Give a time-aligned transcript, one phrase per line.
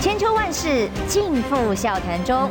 [0.00, 2.50] 千秋万世尽付笑谈中。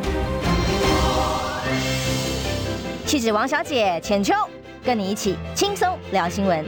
[3.07, 4.35] 气质王小姐浅秋，
[4.85, 6.63] 跟你一起轻松聊新闻。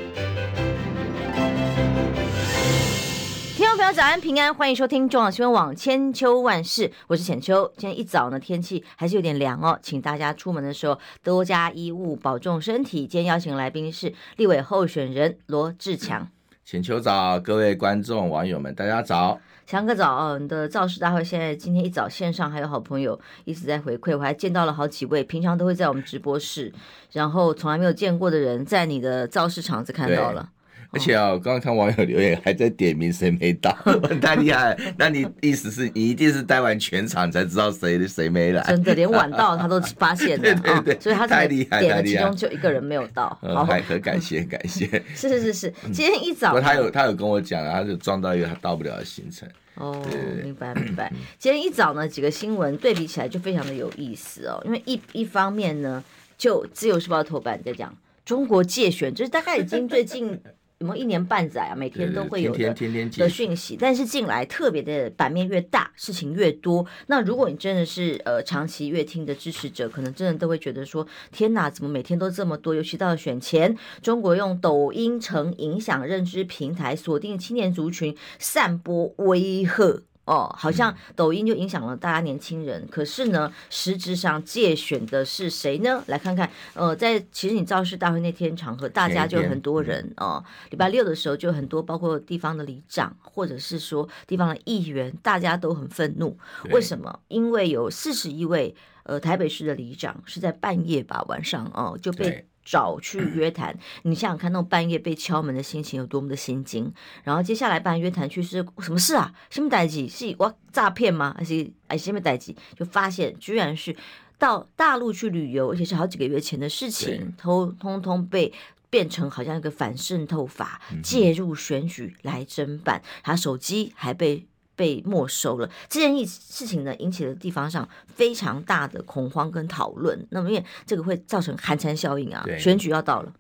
[3.56, 7.72] 听众朋友早安平安，欢迎收听中广新闻网千秋万世，我是浅秋。
[7.78, 13.02] 今天一早呢，天气还是有点凉哦，请大家出门的时候多加衣物，保重身体。
[13.02, 16.28] 今天邀请来宾是立委候选人罗志强。
[16.66, 19.40] 浅秋早，各位观众网友们，大家早。
[19.72, 26.74] 强哥早哦，你的造势大会现在今天一早线上还有好朋友一直在回馈，我还见到了好几位平常都会在我们直播室，
[27.14, 30.50] 然后从来没有见过的人，在你的造势场子看到了。
[30.94, 33.72] 而且啊，我刚刚看网友留言，还在点名谁没到，
[34.22, 34.78] 太厉害！
[35.00, 38.62] 那你意思是你一定是待完全场才知道谁谁没来？
[38.64, 44.86] 真的，连晚到他都发现了， 对对对，所以他太厉害，点了其中就一个人没有到，好，很感谢感谢。
[45.16, 49.48] 是是是是，今天一早他有他有跟我讲，他就撞到一个他到不了的行程。
[49.76, 49.98] 哦，
[50.44, 51.10] 明白明白。
[51.40, 56.04] 今天一早呢，几个新闻对比起来就非常的有意思哦，因为一一方面呢，
[56.38, 60.38] 就自由时报头版在讲中国介选，就是大概已经最近。
[60.82, 61.76] 有没有一年半载啊？
[61.76, 62.74] 每天都会有的
[63.18, 66.84] 的讯息，但是进来特别的版面越大，事情越多。
[67.06, 72.74] 那如果你真的是呃长期乐听的支持者，可能真的都会觉得说：天哪，怎么每天都这么多？
[72.74, 80.02] 尤其到了选前，中国用抖音成影响认知平台，锁定青年族群，散播威吓。
[80.26, 86.04] 哦，好像抖音就影响了大家年轻人，可是呢，实质上借选的是谁呢？
[86.08, 90.44] 来看看，呃，在其实你造势大会那天场合，大家就很多人哦。
[90.70, 96.38] 礼拜六的时候就很多，包括地方的里长，或者是说地方的议员，大家都很愤怒。
[96.70, 97.20] 为什么？
[97.28, 98.74] 因为有四十一位
[99.04, 102.48] 呃台北市的里长是在半夜吧，晚上哦就被。
[102.64, 106.92] 找去 约谈，你想想看，那种半夜被敲门的心情有多么的心惊。
[107.24, 109.34] 然后接下来办约谈去是什么事啊？
[109.50, 110.08] 什么代志？
[110.08, 111.36] 是我诈骗吗？
[111.38, 112.56] 还是哎什么代志？
[112.76, 113.96] 就发现居然是
[114.38, 118.54] 到大陆去旅游，而且是好几个月前的事情，通通通被
[118.90, 124.46] 变成好像一个反渗透法介入选举来侦办，他手机还被。
[124.82, 130.26] 被没收了，这件事事情呢，引起了地方上非常大的恐慌跟讨论。
[130.32, 133.32] 那么，因为这个会造成寒蝉效应啊，选举要到了，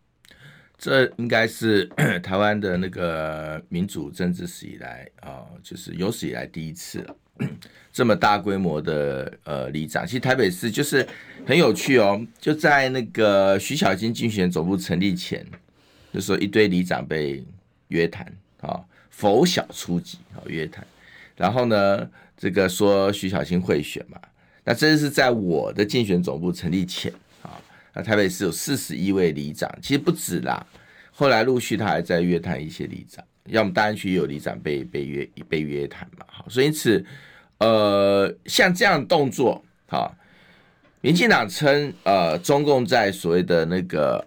[0.78, 1.86] 这应该是
[2.22, 7.16] 台湾的那个民主政治史以来啊，就是有史以来第一次了，
[7.92, 10.06] 这么大规模的呃里长。
[10.06, 11.08] 其实台北市就是
[11.48, 15.44] 很有趣哦，就在那个徐小金竞选总部成立前，
[16.14, 17.44] 就说一堆里长被
[17.88, 18.32] 约谈
[18.62, 18.80] 啊，
[19.10, 20.86] 否小初级啊，约谈。
[21.36, 24.20] 然后呢，这个说徐小青会选嘛，
[24.64, 27.12] 那这是在我的竞选总部成立前
[27.42, 27.60] 啊。
[27.94, 30.66] 那台北市有四十一位里长，其实不止啦。
[31.12, 36.26] 后来陆续他还在约谈一些里长，要么大安区也有里长被被约被约谈嘛。
[36.28, 37.04] 好，所以因此，
[37.58, 40.16] 呃，像这样的动作，好，
[41.02, 44.26] 民进党称呃中共在所谓的那个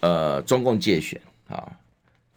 [0.00, 1.72] 呃中共介选啊。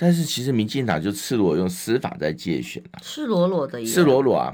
[0.04, 4.52] 但是其实民进党就赤裸用司法在借选啊，赤裸裸的，赤裸裸啊。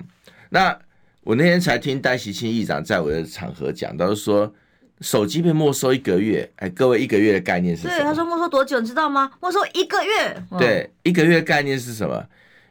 [0.49, 0.77] 那
[1.21, 4.53] 我那天才听戴喜庆议长在我的场合讲到说，
[4.99, 7.95] 手机被没收一个月，哎，各位一个月的概念是什么？
[7.95, 9.31] 对，他说没收多久，你知道吗？
[9.41, 10.43] 没收一个月。
[10.59, 12.25] 对，一个月的概念是什么？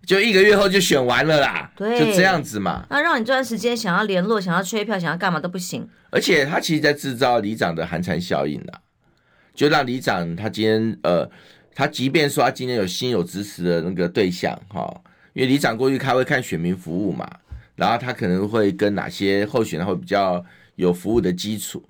[0.04, 2.84] 就一个月后就选完了啦，对，就这样子嘛。
[2.90, 5.88] 那让你这段时间想要联络、想要催票、想要干嘛都不行。
[6.10, 8.80] 而且他其实在制造里长的寒蝉效应啦，
[9.54, 11.30] 就让里长他今天呃。
[11.78, 15.02] 他即便说他今天有心有支持的那个对象哈，
[15.34, 17.30] 因为里长过去开会看选民服务嘛，
[17.74, 20.42] 然后他可能会跟哪些候选人会比较
[20.76, 21.84] 有服务的基础，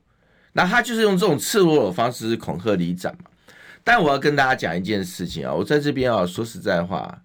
[0.54, 3.30] 那他就是用这种赤裸裸的方式恐吓里长嘛。
[3.84, 7.22] 但我要跟大家讲一件事情啊，我在这边啊说实在话，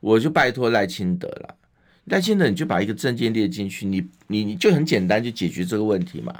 [0.00, 1.54] 我就拜托赖清德了，
[2.06, 6.34] 赖清德你就把一个证件列进去，你你你就很简单就解决这个问题嘛。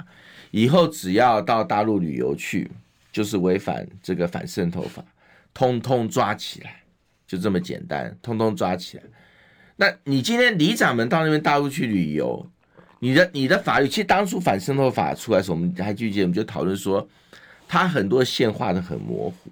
[0.49, 2.71] 以后只要到大陆旅游去，
[3.11, 5.05] 就是违反这个反渗透法。
[5.53, 6.83] 通通抓起来，
[7.27, 9.03] 就这么简单，通通抓起来。
[9.75, 12.45] 那你今天里长们到那边大陆去旅游，
[12.99, 16.25] 你的你的法律，其实当初反渗透法出来的时候，我们还记不记得？
[16.25, 17.07] 我们就讨论说，
[17.67, 19.49] 它很多线画的很模糊，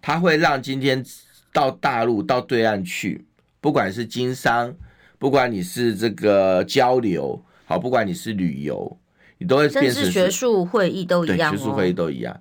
[0.00, 1.04] 它会让今天
[1.52, 3.24] 到大陆到对岸去，
[3.60, 4.74] 不管是经商，
[5.18, 8.98] 不管你是这个交流，好，不管你是旅游，
[9.38, 12.38] 你都会变成学术会议都一样，学术会议都一样，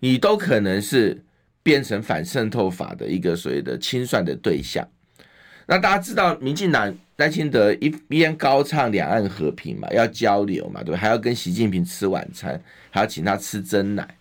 [0.00, 1.24] 你都可能是。
[1.68, 4.88] 变成反渗透法的一个所谓的清算的对象，
[5.66, 10.98] 那大家知道，民进党赖清德一边高唱两岸和平嘛，要交流嘛，对吧？
[10.98, 14.16] 还要跟习近平吃晚餐，还要请他吃真奶，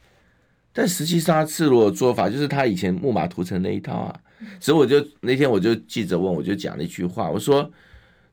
[0.74, 4.20] 但实际上他赤裸的做法就是他以前木马屠城那一套啊。
[4.60, 7.72] 所以我就那天我就记者问，我就讲了一句话，我说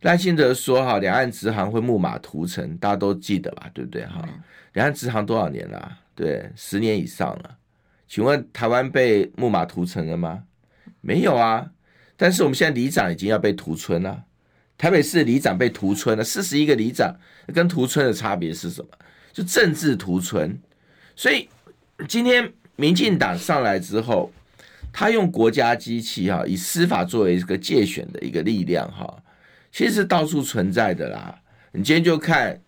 [0.00, 3.70] 赖清德说哈，两岸直航会木马屠城，大家都记得吧？
[3.72, 4.05] 对不对？
[4.06, 4.28] 哈，
[4.72, 5.99] 两岸直航多少年了？
[6.16, 7.56] 对，十年以上了。
[8.06, 10.44] 请问台湾被木马屠城了吗？
[11.00, 11.70] 没有啊。
[12.16, 14.24] 但是我们现在里长已经要被屠村了，
[14.78, 17.16] 台北市里长被屠村了，四十一个里长
[17.52, 18.88] 跟屠村的差别是什么？
[19.32, 20.56] 就政治屠村。
[21.16, 21.48] 所以
[22.06, 24.32] 今天民进党上来之后，
[24.92, 29.22] 他用国家机器哈，以司法作为一个界选的一个力量哈，
[29.72, 31.40] 其实是到处存在的啦。
[31.72, 32.60] 你今天就看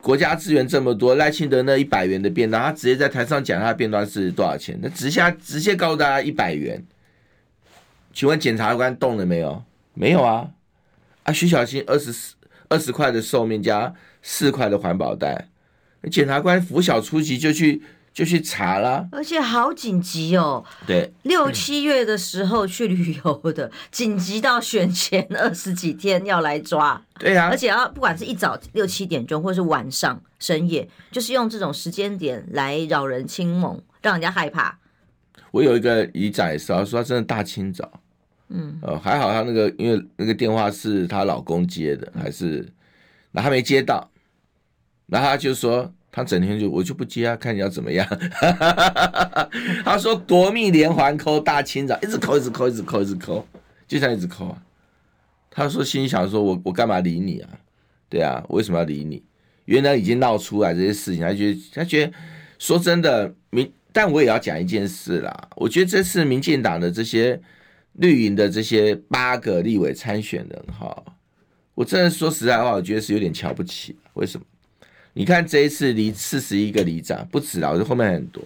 [0.00, 6.84] 国家资源这么多，赖清德那一百元的便当，他直接在台上讲他的便当是多少钱，那直接直接告诉大家一百元。
[8.12, 9.62] 请问检察官动了没有？
[9.94, 10.50] 没有啊！
[11.24, 12.34] 啊，徐小新二十四
[12.68, 15.48] 二十块的寿面加四块的环保袋，
[16.10, 17.82] 检察官拂晓出击就去
[18.14, 20.64] 就去查了，而且好紧急哦。
[20.86, 27.02] 对，六七月的时候去旅游的， 紧急到选前 二十几天要来抓。
[27.18, 34.78] 对啊，而且要不管是一早六七点钟，或是晚上深夜，就是用这种时间点来扰人清梦，让人家害怕。
[35.50, 37.90] 我有一个姨仔也是，他说他真的大清早。
[38.48, 42.68] 嗯，呃，还好他那个，因为那个电话是她老公接的，还是，
[43.32, 44.08] 那他没接到，
[45.06, 48.06] 然后他就说，他整天就我就不接啊，看你要怎么样。
[49.84, 53.44] 他说夺命连环扣，大清早一直扣，一直扣，一直扣，一直扣，
[53.88, 54.62] 就这样一直扣啊。
[55.50, 57.50] 他说心想说我我干嘛理你啊？
[58.08, 59.20] 对啊，我为什么要理你？
[59.64, 62.12] 原来已经闹出来这些事情，他觉得他觉得
[62.60, 67.40] 说真的民，但我也要讲一件事啦，我觉得这次民进党的这些。
[67.98, 71.04] 绿营的这些八个立委参选人，哈，
[71.76, 73.96] 我真的说实在话，我觉得是有点瞧不起。
[74.14, 74.44] 为什么？
[75.14, 78.42] 你看这一次离四十一个里长不止了，我觉得后面很多，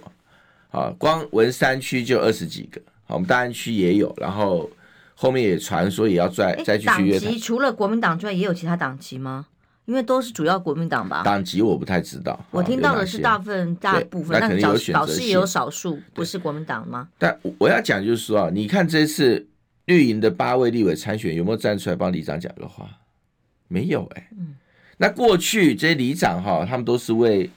[0.70, 4.70] 啊，光文山区就二十几个，好，我们大安区也有，然后
[5.14, 7.18] 后面也传说也要再再继续约。
[7.18, 9.46] 党籍除了国民党之外，也有其他党籍吗？
[9.86, 11.22] 因为都是主要国民党吧？
[11.24, 12.38] 党籍我不太知道。
[12.50, 17.08] 我听到的是大部分大部分，但表表示也有少数不是国民党吗？
[17.16, 19.48] 但我要讲就是说啊，你看这次
[19.86, 22.86] 绿营的八位立委参选有没有站出来帮里长讲个话？
[23.68, 24.28] 没有哎、欸。
[24.38, 24.54] 嗯。
[24.98, 27.48] 那过去这些里长哈，他们都是为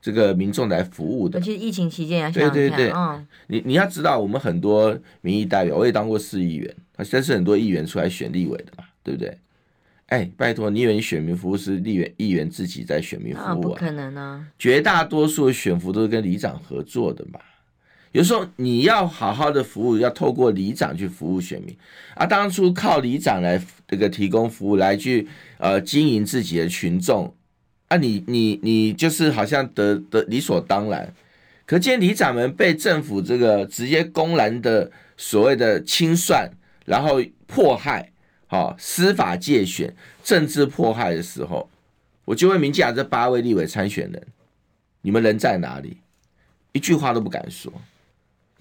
[0.00, 1.38] 这个民众来服务的。
[1.38, 2.90] 尤其实疫情期间啊，对对对。
[2.90, 3.26] 嗯。
[3.46, 9.38] 你你要知道，我们很多民意代表，我也当过市议员，现在是很多议员出来选立委的嘛，对不对？
[10.06, 13.54] 哎，拜托，你以为你选民服务是立员议员自己在选民服务啊？
[13.54, 14.46] 不可能啊！
[14.58, 17.40] 绝大多数选服都是跟里长合作的嘛。
[18.12, 21.76] 有时候你要好好的服务，要透过里长去服务选民
[22.14, 22.24] 啊。
[22.26, 25.26] 当初靠里长来这个提供服务，来去
[25.58, 27.34] 呃经营自己的群众
[27.88, 31.12] 啊你，你你就是好像得得理所当然。
[31.64, 36.50] 可见里长们被政府这个直接公然的所谓的清算，
[36.84, 38.10] 然后迫害。
[38.46, 41.70] 好，司法界选、政治迫害的时候，
[42.26, 44.22] 我就问民进党这八位立委参选人，
[45.00, 45.96] 你们人在哪里？
[46.72, 47.72] 一句话都不敢说。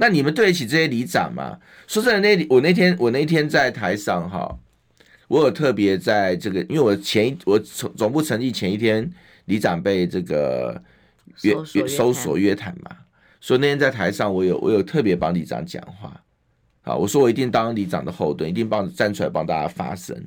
[0.02, 1.60] 那你们对得起这些里长吗？
[1.86, 4.58] 说真的，那我那天我那天在台上哈，
[5.28, 9.08] 我有特别在这个，因为我前一我总总部成立前一天，
[9.46, 10.82] 里长被这个
[11.44, 12.98] 约约搜索约谈嘛，
[13.40, 16.20] 所以那天在台上，我有我有特别帮里长讲话。
[16.82, 20.20] 好，我说我一定当里长的后盾，一定帮站出来帮大家发声。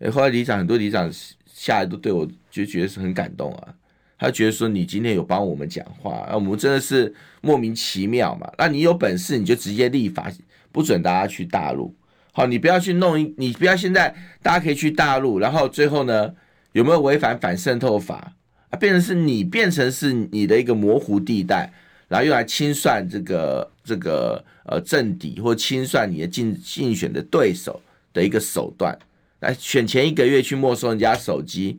[0.00, 1.10] 哎，后来里长很多里长
[1.46, 3.74] 下来都对我就觉得是很感动啊，
[4.20, 8.52] 他觉得说你今天有帮我们讲话，啊，我们真的是莫名其妙嘛。
[8.58, 10.30] 那你有本事你就直接立法
[10.70, 11.94] 不准大家去大陆，
[12.32, 16.34] 好，你不要去弄，你不要现在大家可以去大陆，然后最后呢
[16.72, 18.34] 有没有违反反渗透法
[18.68, 18.76] 啊？
[18.76, 21.72] 变成是你变成是你的一个模糊地带。
[22.08, 27.80] 然后用来清算这个这个呃政敌，或清算你的竞竞选的对手
[28.12, 28.98] 的一个手段，
[29.38, 31.78] 来选前一个月去没收人家手机，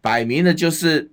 [0.00, 1.10] 摆明了就是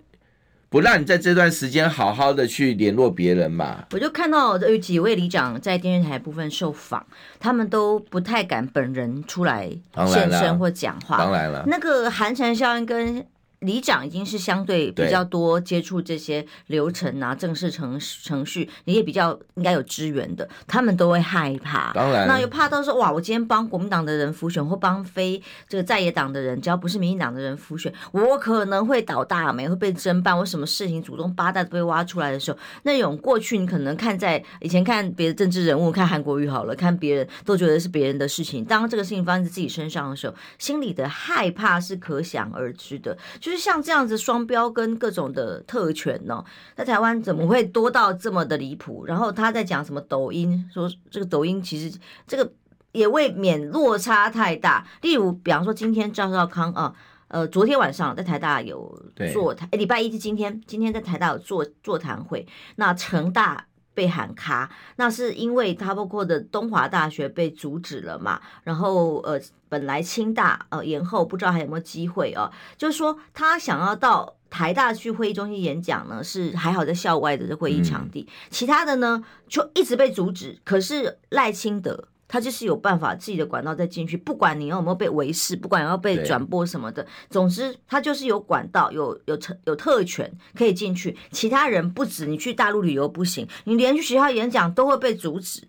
[0.76, 3.86] 不让你在这段时间好好的去联络别人嘛。
[3.94, 7.06] 我就看到有几位里长在电视台部分受访，
[7.40, 9.70] 他们都不太敢本人出来
[10.06, 11.18] 现身或讲话。
[11.18, 13.26] 当然了，那个寒蝉效应跟。
[13.60, 21.92] 里长已经是相对比较多接触这些流程啊，正式程程序，你也比较应该有支援的，他们都会害怕。
[21.94, 43.55] 当然，那又怕到说哇，我今天帮国民党的人浮选，或帮非这个在野党的人，只要不是民进党的人浮选，我可能会倒大霉，会被侦办，我什么事情祖宗八代都被挖出来的时候，那种过去你可能看在以前看别的政治人物，看韩国瑜好了，看别人都觉得是别人的事情，当这个事情发生在自己身上的时候，心里的害怕是可想而知的，就是。
[43.58, 46.44] 像这样子双标跟各种的特权呢，
[46.76, 49.06] 在台湾怎么会多到这么的离谱？
[49.06, 51.98] 然后他在讲什么抖音，说这个抖音其实
[52.28, 52.52] 这个
[52.92, 54.88] 也未免落差太大。
[55.02, 56.94] 例如，比方说今天赵少康啊，
[57.28, 59.00] 呃，昨天晚上在台大有
[59.34, 62.48] 座谈，哎，礼拜一是今天，今天在台大有座座谈会，
[62.78, 63.66] 那成大。
[63.96, 68.40] 被喊卡，那是因为他包括的东华大学被阻止了嘛？
[68.64, 72.52] 然后呃，本来清大呃延后，不知道还有没有机会哦。
[72.78, 80.60] 就是说他想要到台大去会议中心演讲呢，是还好在校外的会议场地，嗯、其他的呢就一直被阻止。
[80.64, 82.10] 可是赖清德。
[82.36, 91.16] 他就是有办法自己的管道再进去，不管你有没有被围视，不管要被转播什么的，总之他就是有管道，有有特有特权可以进去。
[91.32, 95.66] 其他人不止，你去大陆旅游不行，你连去学校演讲都会被阻止。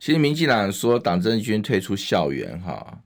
[0.00, 2.98] 其实民进党说党政军退出校园哈，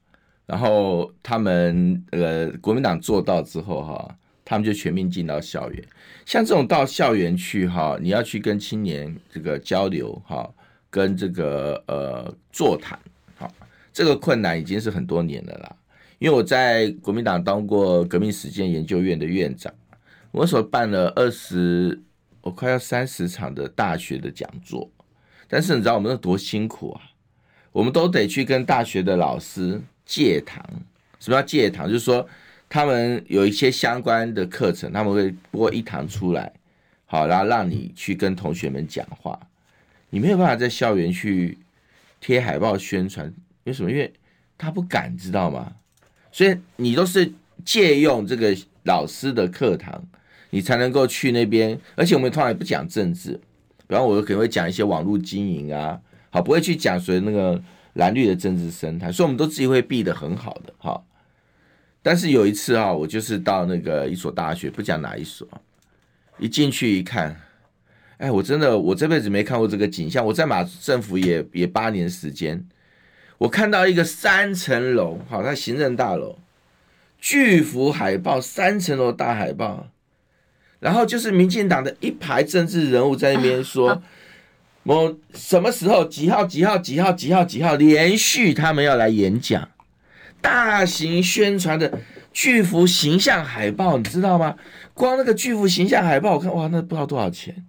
[0.46, 5.84] 然后他们呃国民党做到之后哈，他们就全面进到校园。
[6.25, 10.50] 像这种到校园去哈，你要去跟青年这个交流哈。
[10.90, 12.99] 跟这个呃座谈，
[13.37, 13.50] 好，
[13.92, 15.76] 这个困难已经是很多年了啦。
[16.18, 19.73] 因为我在国民党当过革命实践研究院的院长，
[20.32, 21.99] 我所办了二十，
[22.42, 24.90] 我快要三十场的大学的讲座。
[25.49, 27.00] 但是你知道我们有多辛苦啊？
[27.73, 30.64] 我们都得去跟大学的老师借堂。
[31.18, 31.87] 什么叫借堂？
[31.87, 32.28] 就是说
[32.68, 36.52] 他们有一些相关的课程，他们会拨一堂出来，
[37.06, 39.38] 好，然后让你去跟同学们讲话。
[40.10, 41.58] 你没有办法在校园去
[42.20, 43.32] 贴海报宣传，
[43.64, 43.90] 为什么？
[43.90, 44.12] 因为
[44.58, 45.72] 他不敢，知道吗？
[46.32, 47.32] 所以你都是
[47.64, 50.04] 借用这个老师的课堂，
[50.50, 51.78] 你才能够去那边。
[51.94, 53.40] 而且我们通常也不讲政治，
[53.86, 56.00] 比方我可能会讲一些网络经营啊，
[56.30, 57.62] 好，不会去讲所谓那个
[57.94, 61.02] 蓝绿的政治生态，所以我们都自己会避得很好的哈。
[62.02, 65.46] 但是有一次啊，我就是到那个一所大学，不讲哪一所，
[66.38, 67.40] 一进去一看。
[68.20, 70.24] 哎，我真的，我这辈子没看过这个景象。
[70.26, 72.62] 我在马政府也也八年时间，
[73.38, 76.38] 我看到一个三层楼，好，它行政大楼，
[77.18, 79.88] 巨幅海报，三层楼大海报，
[80.80, 84.02] 然后就是民进党的一排政治人物在那边说，
[84.84, 89.66] 我什么时候几号几号几号几号几号连续他们要来演讲，
[90.42, 92.00] 大型宣传的
[92.34, 94.56] 巨幅形象海报，你知道吗？
[94.92, 97.64] 光那个巨幅形象海报，我看哇，那不知道多少钱。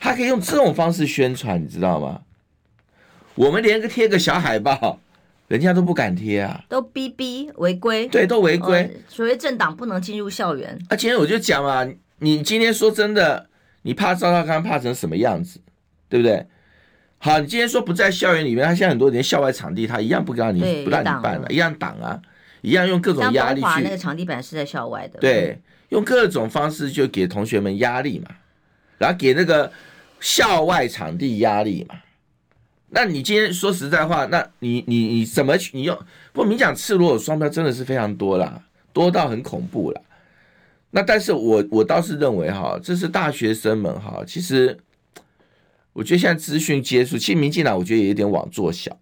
[0.00, 2.22] 他可以用这种方式宣传，你知道吗？
[3.34, 4.98] 我们连个贴个小海报，
[5.46, 9.00] 人家都不敢贴啊，都逼逼违规，对，都违规。
[9.08, 10.76] 所谓政党不能进入校园。
[10.88, 11.88] 啊，今天我就讲嘛，
[12.18, 13.48] 你今天说真的，
[13.82, 15.60] 你怕赵少康怕成什么样子，
[16.08, 16.46] 对不对？
[17.18, 22.20] 好，你今天说不在校园里面，他现在很多连校外场地他一样不让你不让你办了，一样挡啊，
[22.62, 23.82] 一样用各种压力去。
[23.84, 28.30] 那个场地本来是在校外的，对，用各种方式就给同学们压力嘛，
[28.98, 29.70] 然后给那个。
[30.20, 31.96] 校外场地压力嘛，
[32.90, 35.76] 那你今天说实在话，那你你你怎么去？
[35.76, 35.96] 你用
[36.32, 40.00] 不过你讲赤裸裸双标真的是非常多啦，多到很恐怖啦。
[40.90, 44.78] 那但是我我倒是认为哈，这是大学生们哈，其实
[45.92, 48.98] 我觉得现在资讯接触，其实民进党我觉得也有点网做小。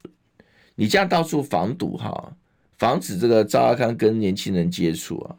[0.75, 2.33] 你这样到处防堵哈，
[2.77, 5.37] 防止这个赵少康跟年轻人接触啊。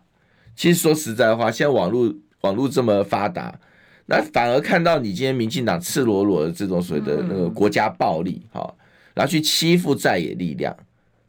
[0.56, 3.60] 其实说实在话，现在网络网络这么发达。
[4.10, 8.74] 那反而看到你今天民进党赤裸裸的这种所谓的那个国家暴力哈，
[9.14, 10.74] 然后去欺负在野力量，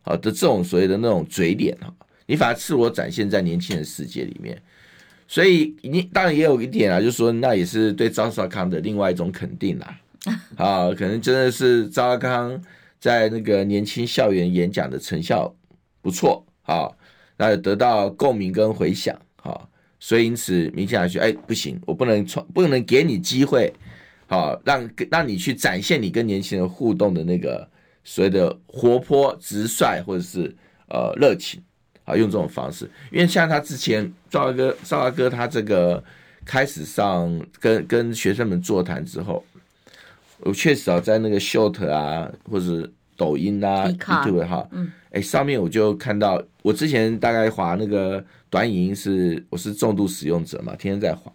[0.02, 1.92] 好的这种所谓的那种嘴脸哈，
[2.26, 4.56] 你反而赤裸展现在年轻人世界里面，
[5.26, 9.98] 所以你当然也有一点啊，就是说那也是对赵少康的另外一种肯定啦，
[10.54, 12.62] 啊，可能真的是赵少康
[13.00, 15.52] 在那个年轻校园演讲的成效
[16.00, 16.88] 不错啊，
[17.36, 19.68] 那得到共鸣跟回响哈。
[20.00, 23.72] 所以，因此，民进党说：“哎，不行，我不能创，不能给你机会，
[24.26, 27.68] 好，让让你去展现你跟年轻人互动的那个
[28.04, 30.54] 所谓的活泼、直率，或者是
[30.88, 31.60] 呃热情，
[32.04, 32.88] 啊，用这种方式。
[33.10, 36.02] 因为像他之前赵大哥，赵大哥他这个
[36.44, 39.44] 开始上跟跟学生们座谈之后，
[40.40, 51.30] 我确实啊，在那个 short 啊，或者抖音啊，YouTube 哈，嗯，哎，上面我就看到，我之前大概划那个。”短影音是我是重度使用者嘛，天天在划。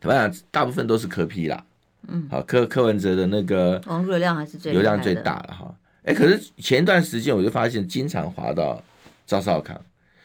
[0.00, 0.34] 怎么样？
[0.50, 1.62] 大部分都是柯 P 啦，
[2.08, 5.74] 嗯，好柯柯文哲的那个网络流量还是最流量最大了哈。
[6.04, 8.82] 哎、欸，可是前一段时间我就发现经常滑到
[9.26, 9.78] 赵少康，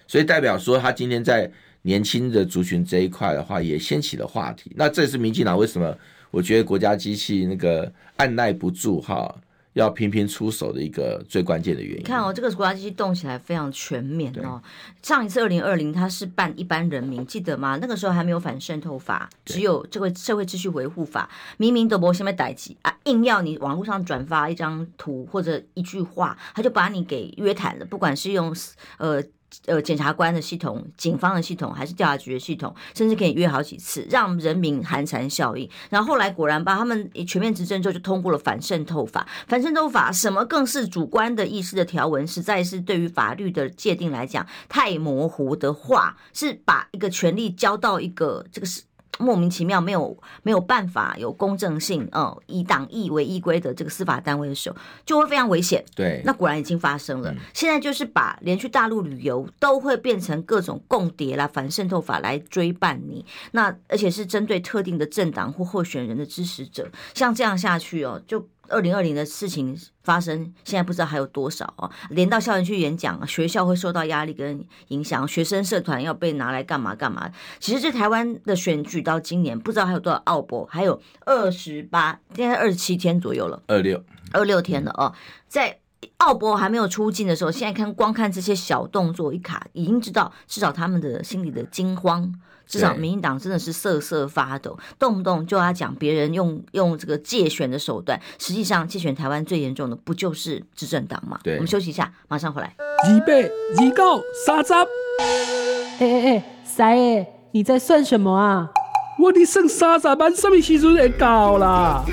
[0.08, 4.72] 所以代表说他今天在年轻的族群这一块的话也掀起了话题。
[4.78, 5.94] 那这也是民进党为什么？
[6.32, 9.36] 我觉得国家机器那个按耐不住哈，
[9.80, 12.04] 要频频出手的一个最关键的原因。
[12.04, 14.62] 看哦，这个国家机器动起来非常全面哦。
[15.02, 17.78] 上一次二零二零，它是办一般人民，记得吗？
[17.82, 21.30] 那个时候还没有反渗透法，只有这个社会秩序维护法。
[21.58, 27.86] 明明都不先被逮起啊，硬要你网络上转发一张图或者一句话，他就把你给约谈了。
[27.86, 28.56] 不管是用
[28.98, 29.24] 呃。
[29.66, 35.70] 呃，检察官的系统、警方的系统，还是调查局的系统，甚至可以约好几次，让人民寒蝉效应。
[35.90, 39.28] 然后后来果然吧，他们全面执政之后就通过了反渗透法。
[39.48, 48.84] 反渗透法什么更是主观的意识的条文，实在是对于法律的界定来讲太模糊的话，是把一个权利交到一个这个是。
[49.18, 55.84] 莫名其妙，没有没有办法有公正性，嗯，以党意为依归的这个司法单位的时候，就会非常危险。
[55.96, 57.32] 对，那果然已经发生了。
[57.32, 63.26] 嗯、现在就是把连去大陆旅游都会变成各种共谍啦、反渗透法来追办你。
[63.52, 68.48] 那而且是针对特定的政党或候选人的支持者，像这样下去哦，就。
[68.70, 71.90] 二零二零的事情发生，现在不知道还有多少啊？
[72.10, 77.30] 连到校园去演讲，学校会受到压力跟影响，学生社团要被拿来干嘛干嘛？
[77.60, 85.14] 其实这台湾的选举到今年不知道还有多少奥博，还有二十八，现在二十七天左右了，二六二六天了哦。
[85.48, 85.80] 在
[86.18, 92.34] 奥博还没有出境的时候，现在看光看这些小动作一卡，已经知道至少他们的心里的惊慌。
[92.70, 101.40] 至少民进党真的是瑟瑟发抖，动不动就要讲别人用用这个借选的手段，实际上借选台湾最严重的不就是执政党吗？
[101.44, 102.76] 对，我们休息一下，马上回来。
[102.78, 108.70] 二八二九三十，哎哎哎，三爷，你在算什么啊？
[109.18, 112.06] 我的剩三十万，什么时阵会到啦？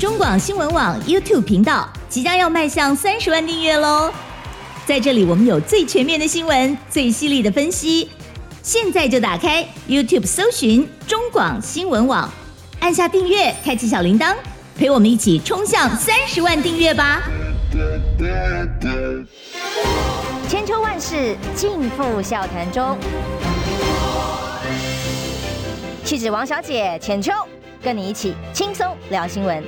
[0.00, 4.10] 中广新闻网 YouTube 频道即将要迈向三十万订阅喽！
[4.86, 8.08] 在这里，我们有最全面的新闻，最犀利的分析。
[8.62, 12.30] 现在就打开 YouTube 搜寻中广新闻网，
[12.80, 14.34] 按下订阅，开启小铃铛，
[14.76, 17.22] 陪我们一起冲向三十万订阅吧！
[20.48, 22.98] 千秋万世尽付笑谈中，
[26.04, 27.32] 气质王小姐浅秋，
[27.82, 29.62] 跟你一起轻松聊新闻。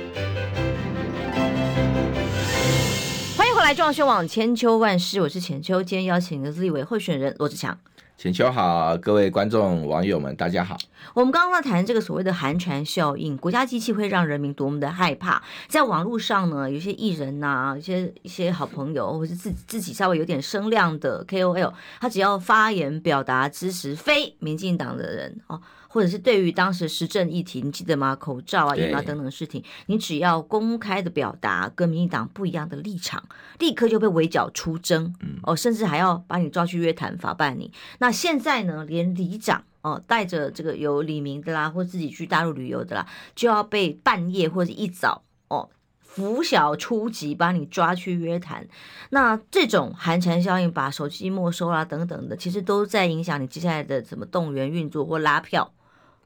[3.37, 7.79] 欢迎回来，中广新闻网千秋万世，我是浅秋，今天邀请的是立委候选人罗志强。
[8.21, 10.77] 浅秋好，各位观众网友们，大家好。
[11.15, 15.41] 我们刚刚在谈这个所谓的寒蝉效应，国家机器会让人民多么的害怕。
[15.67, 25.59] 在网络上呢，有些艺人呐、啊，一些一些好朋友，或是自己自己稍微有点声量的 KOL，他只要发言表达支持非民进党的人哦。
[25.93, 28.15] 或者是对于当时时政议题，你记得吗？
[28.15, 33.21] 口罩啊、疫苗等等的事情，你只要公开的表达跟民进党不一样的立场，
[33.59, 37.73] 立刻就被围剿出征，哦，甚至还要把你抓去约谈法办你。
[37.99, 48.65] 那现在呢，连里长哦，带着这个有李明的啦，或自己去大陆旅游的啦，就要被半夜或者一早哦，拂晓出击把你抓去约谈。
[49.09, 55.73] 那这种寒蝉效应，把手机没收啦等等的，其实都在影响你接下来的什么动员运作或拉票。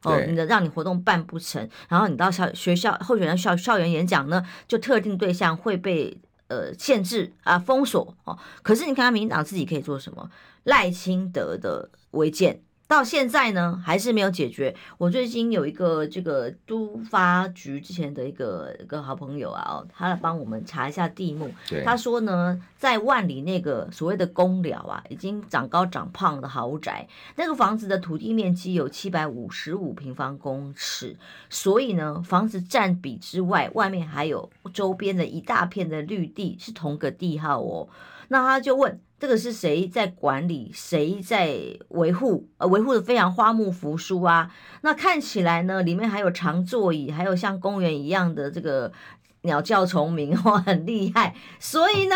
[0.05, 8.37] 哦，你的让你活动办不成，然后你到校学校候选人校校园演讲呢，就特定对象会被呃限制啊封锁哦。
[8.61, 10.29] 可是你看，民进党自己可以做什么？
[10.63, 12.61] 赖清德的违建。
[12.87, 14.75] 到现在呢，还是没有解决。
[14.99, 21.51] 我最近有一个这个都发局之前的一个一个好朋友啊，哦，他来帮我们查一下地目。
[21.83, 31.17] 他说呢，在万里那个所谓的公寮啊，已经长高长胖的豪宅，那个房子的土地面积有七百五十五平方公尺，
[31.49, 37.89] 所以呢，房子占比之外，外面还有周边的一大片的绿地，是同个地号哦。
[38.27, 38.99] 那他就问。
[39.25, 40.69] 这个是谁在管理？
[40.71, 41.57] 谁在
[41.89, 42.47] 维护？
[42.59, 44.51] 呃，维护的非常花木扶疏啊。
[44.81, 48.91] 那看起来呢，里面还有长座椅，还有像公园一样的这个
[49.41, 51.33] 鸟叫虫鸣，哇， 很厉害。
[51.59, 52.15] 所以呢。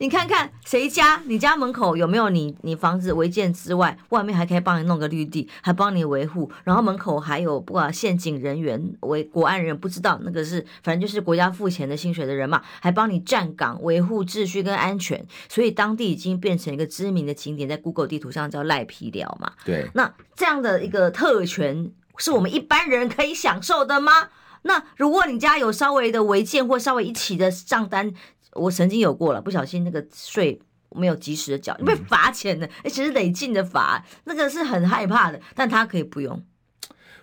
[0.00, 1.20] 你看看谁家？
[1.26, 2.56] 你家门口有没有你？
[2.62, 6.48] 你房子违建之外，外面还可以帮你弄个绿地，还帮你维护。
[6.62, 15.26] 然后门口还有不管陷阱人员、维国安人，不知道那个是，反正就是国家付钱的薪水的人嘛，还帮你站岗维护秩序跟安全。
[15.48, 19.50] 所以当地已经变成一个知名的景点，在 Google 地图上叫赖皮寮嘛。
[19.64, 24.28] 对，那这样的一个特权是我们一般人可以享受的吗？
[24.62, 28.14] 那如果你家有稍微的违建或稍微一起的账单。
[28.58, 35.40] 我曾经有过了，不小心那个税没有及时的缴，被罚钱的，而且是累进的罚，那个是很害怕的。
[35.54, 36.42] 但他可以不用。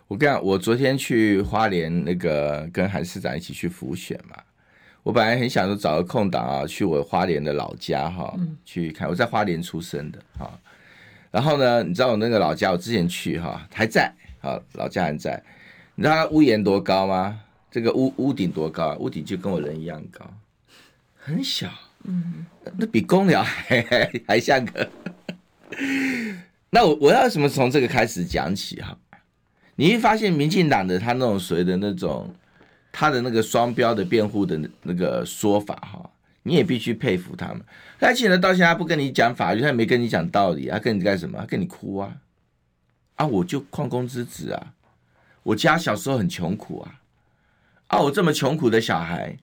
[0.08, 4.38] 我跟你讲，我昨天去花莲那个跟韩市长一起去浮选嘛，
[5.04, 9.10] 我本来很想说找个空档啊，去我花莲的老家哈，去看。
[9.10, 10.60] 我在花莲出生的哈，
[11.32, 15.44] 然后呢，你知道我那个老家，我之前去哈还在啊，老家还在。
[15.96, 17.42] 你知道它屋檐多高吗？
[17.72, 18.96] 这个屋屋顶多高？
[19.00, 20.26] 屋顶就跟我人一样高。
[21.26, 21.68] 很小，
[22.04, 22.46] 嗯，
[22.78, 24.88] 那比公寮还还还像个。
[26.70, 28.96] 那我我要什么从这个开始讲起哈？
[29.76, 32.32] 你会发现民进党的他那种所谓的那种
[32.92, 36.08] 他的那个双标的辩护的那个说法哈，
[36.44, 37.62] 你也必须佩服他们。
[38.00, 41.40] 而且呢到现在不跟你讲法律，他也没跟你讲道理，他跟你干什么？
[41.40, 42.16] 他跟你哭啊！
[43.16, 44.74] 啊，我就矿工之子啊，
[45.42, 47.00] 我家小时候很穷苦啊，
[47.88, 49.36] 啊，我这么穷苦的小孩。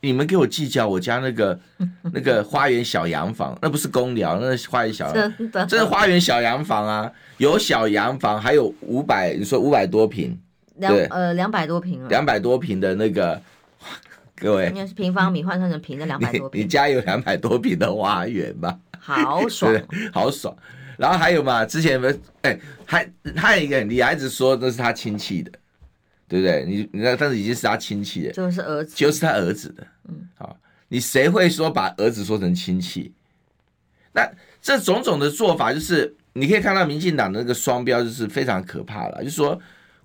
[0.00, 1.58] 你们给我计较我家那个
[2.12, 10.38] 那个花园小洋房，那不是公寮，那是花园小洋房，这是花园小洋房啊，有小洋房，还有五百，你说五百多平，
[10.76, 13.40] 两呃两百多坪，两百多平的那个，
[14.36, 18.78] 各位，应该是平方米换算成平的两百多平，你家有两百多平的花园吧？
[19.00, 19.74] 好爽，
[20.12, 20.56] 好爽。
[20.96, 22.00] 然后还有嘛，之前
[22.42, 25.50] 哎，还还有一个，你还一直说那是他亲戚的。
[26.28, 26.64] 对不对？
[26.66, 29.86] 你你那，但是已经是他亲戚的，就是儿子，就是他儿子的。
[30.08, 30.56] 嗯，好，
[30.88, 33.12] 你谁会说把儿子说成亲戚？
[34.12, 39.24] 那这种种的做法，就是你可以看到民进党的那个双标，就是非常可怕了。
[39.24, 39.58] 就是说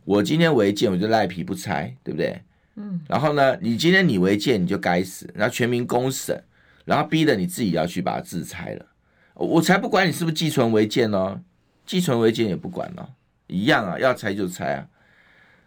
[0.05, 2.41] 我今天违建，我就赖皮不拆，对不对？
[2.75, 3.01] 嗯。
[3.07, 6.41] 然后呢，你今天你违建，你就该死，然后全民公审，
[6.85, 8.85] 然后逼得你自己要去把它自拆了。
[9.33, 11.41] 我才不管你是不是寄存违建哦，
[11.85, 13.09] 寄存违建也不管哦，
[13.47, 14.87] 一样啊，要拆就拆啊。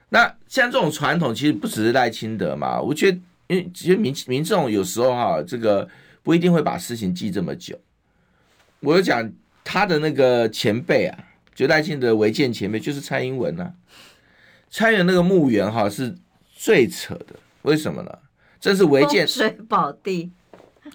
[0.08, 2.80] 那像这种传统，其实不只是赖清德嘛。
[2.80, 5.88] 我觉得，因为其实民民众有时候哈，这个
[6.22, 7.76] 不一定会把事情记这么久。
[8.80, 9.32] 我就讲
[9.64, 11.18] 他的那个前辈啊，
[11.54, 13.74] 就赖清德违建前辈就是蔡英文啊。
[14.70, 16.14] 蔡英文那个墓园哈是
[16.54, 18.18] 最扯的，为什么呢？
[18.60, 20.30] 这是违建，风水宝地，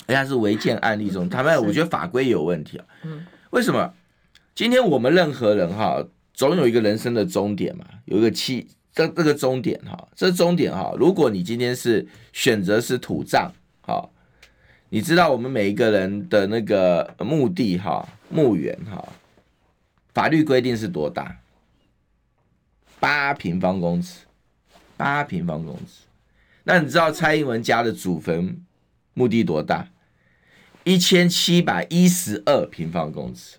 [0.08, 2.86] 人家是违建案例中，他们我觉得法规有问题啊。
[3.50, 3.94] 为什么？
[4.56, 6.02] 今天我们任何人哈，
[6.34, 8.68] 总有一个人生的终点嘛，有一个期。
[8.94, 13.52] 这这个终点哈，这终点哈，如果你今天是选择是土葬，
[13.82, 14.12] 好，
[14.90, 19.08] 你知道我们每一个人的那个墓地哈，墓园哈，
[20.14, 21.38] 法律规定是多大？
[23.00, 24.26] 八平方公尺，
[24.98, 26.04] 八平方公尺。
[26.64, 28.62] 那你知道蔡英文家的祖坟
[29.14, 29.88] 墓地多大？
[30.84, 33.58] 一千七百一十二平方公尺。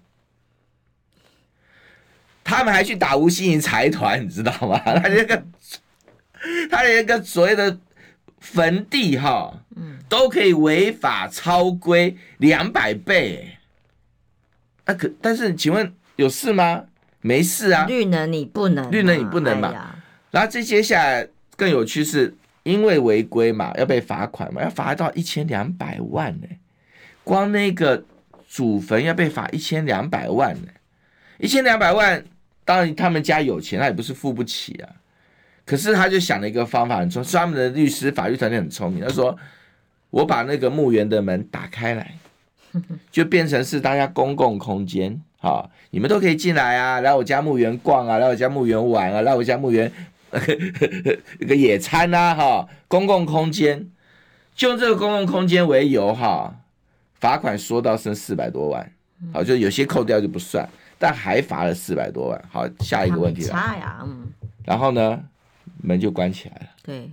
[2.44, 4.78] 他们还去打吴欣盈财团，你知道吗？
[4.84, 5.42] 他那个，
[6.70, 7.78] 他那个所谓的
[8.40, 9.64] 坟地哈，
[10.08, 13.56] 都可以违法超规两百倍。
[14.84, 16.84] 那可，但是请问有事吗？
[17.20, 17.86] 没事啊。
[17.86, 19.68] 绿能你不能，绿能你不能嘛。
[19.68, 20.02] 哎、
[20.32, 21.26] 然后这接下来
[21.56, 26.46] 更有趣是，因为违规嘛，要被罚款嘛，要罚到一千两百万呢。
[27.22, 28.04] 光那个
[28.48, 30.68] 祖坟要被罚一千两百万呢，
[31.38, 32.24] 一千两百万。
[32.64, 34.88] 当然，他们家有钱，他也不是付不起啊。
[35.64, 39.00] 可是他就想了一个方法，很聪，他们的律师、法律团队很聪明。
[39.04, 39.36] 他说
[40.10, 42.14] ：“我把那个墓园的门打开来，
[43.10, 49.90] 就变成是大家公共空间，好，你们都可以进来啊，来我家墓园逛啊，来我家墓园玩啊，来我家墓园
[51.38, 53.88] 一个野餐啊，哈，公共空间，
[54.56, 56.56] 就用这个公共空间为由，哈，
[57.20, 58.92] 罚款说到剩四百多万，
[59.32, 60.68] 好，就有些扣掉就不算。”
[61.02, 62.44] 但还罚了四百多万。
[62.48, 63.48] 好，下一个问题了。
[63.48, 64.28] 差呀，嗯。
[64.64, 65.20] 然后呢，
[65.82, 66.66] 门就关起来了。
[66.84, 67.10] 对，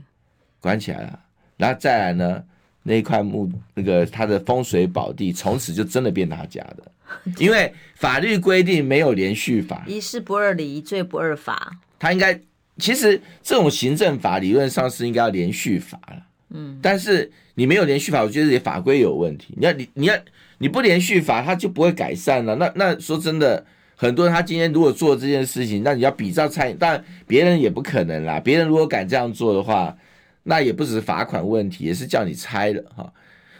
[0.59, 1.19] 关起来了。
[1.57, 2.43] 然后再来呢，
[2.83, 6.91] 那一块墓，那个他的风水宝地，从此就真的变他家的，
[7.39, 11.75] 因为法律规定没有连续法，一事不二理，一罪不二法。
[11.97, 12.39] 他应该，
[12.77, 16.23] 其实这种行政法理论上是应该要连续法了。
[16.49, 16.77] 嗯。
[16.79, 19.55] 但是你没有连续法，我觉得你法规有问题。
[19.57, 20.15] 你要你你要
[20.59, 22.55] 你不连续法，他就不会改善了。
[22.57, 23.65] 那那说真的。
[24.01, 28.39] 很多人他今天如果做这件事情，那你要比照蔡，但别人也不可能啦。
[28.39, 29.97] 别人如果敢这样做的话，
[30.43, 33.11] 那也不只是罚款问题，也是叫你拆了哈。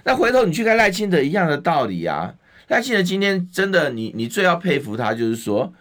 [0.06, 2.36] 那回头你去看赖清德一样的道理啊。
[2.70, 5.74] 赖清德今天真的，你你最要佩服他，就是说，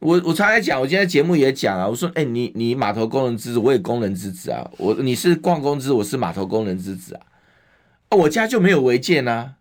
[0.00, 4.70] 我我常来讲，我今天节目也讲啊，我说，哎，你你码头工人之子，我也工人之子啊。
[4.76, 7.24] 我你是矿工之子，我是码头工人之子啊。
[8.10, 9.54] 我家就没有违建啊。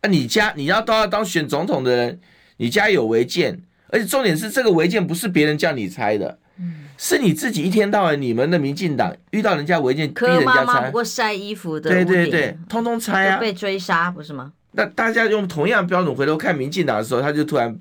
[0.00, 2.20] 啊，你家你要都要当选总统的人。
[2.58, 14.52] 你家有违建，而且重点是这个违建不是别人叫你拆的，嗯、是你自己一天到晚你们的民进党遇到人家违建逼人家拆，不过晒衣服的，对对对，通通拆啊，被追杀不是吗？
[14.72, 17.74] 那大家用同样标准回头看民进党的时候，他就突然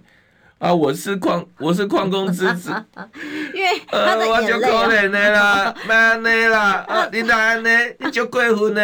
[0.59, 2.69] 啊，我是矿 我是矿工之子，
[3.53, 7.69] 因为他的眼泪、啊，我就可怜的啦， 妈你啦，啊，你哪呢？
[7.99, 8.81] 你就过分呢？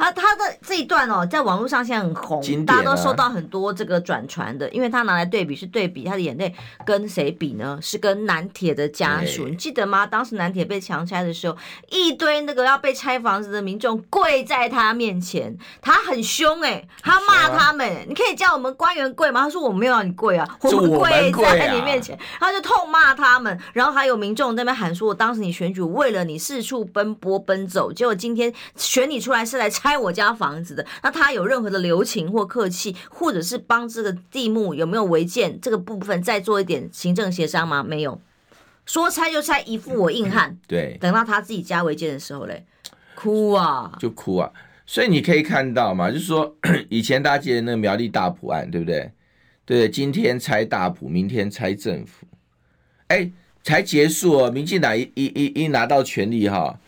[0.00, 6.54] 他他的这一段哦，在网络上现在很红，啊、大家都收到很多这个转传的，因为他拿来对比，是对比他的眼泪
[6.86, 7.78] 跟谁比呢？
[7.82, 10.06] 是跟南铁的家属，你记得吗？
[10.06, 11.54] 当时南铁被强拆的时候，
[11.90, 19.42] 一堆那个要被拆房子的民众跪在他面前，他很凶哎、欸，他骂他们、欸，你可以叫我们官员跪吗？
[19.42, 29.89] 他说我没有让你跪啊，我们跪在你面前，他就痛骂他们，然后还有民众在那边喊说，我当时你选举为了你四处奔波奔走，结果今天选你出来是来拆。
[29.90, 37.82] 拆我家房子的，那他有任何的留情或客气，或者是帮这个地目有没有违建这个部分再做一点行政协商吗？
[37.82, 38.20] 没有，
[38.86, 40.56] 说拆就拆，一副我硬汉。
[40.68, 42.64] 对，等到他自己家违建的时候嘞，
[43.16, 44.52] 哭啊，就哭啊。
[44.86, 46.54] 所以你可以看到嘛，就是说
[46.88, 49.10] 以前大家记得那个苗栗大埔案，对不对？
[49.64, 52.28] 对，今天拆大埔，明天拆政府，
[53.08, 53.28] 哎，
[53.64, 54.50] 才结束哦。
[54.52, 56.78] 民进党一一一一拿到权力哈，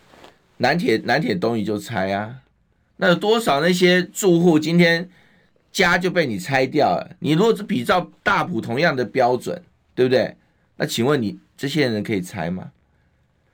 [0.57, 2.35] 南铁南铁东移就拆啊。
[2.97, 5.09] 那有多少那些住户今天
[5.71, 7.15] 家就被你拆掉了？
[7.19, 9.61] 你如果是比照大埔同样的标准，
[9.95, 10.35] 对不对？
[10.77, 12.71] 那请问你这些人可以拆吗？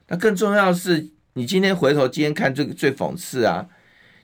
[0.08, 3.68] 那更重要的是，你今天回头今天看最最讽刺啊！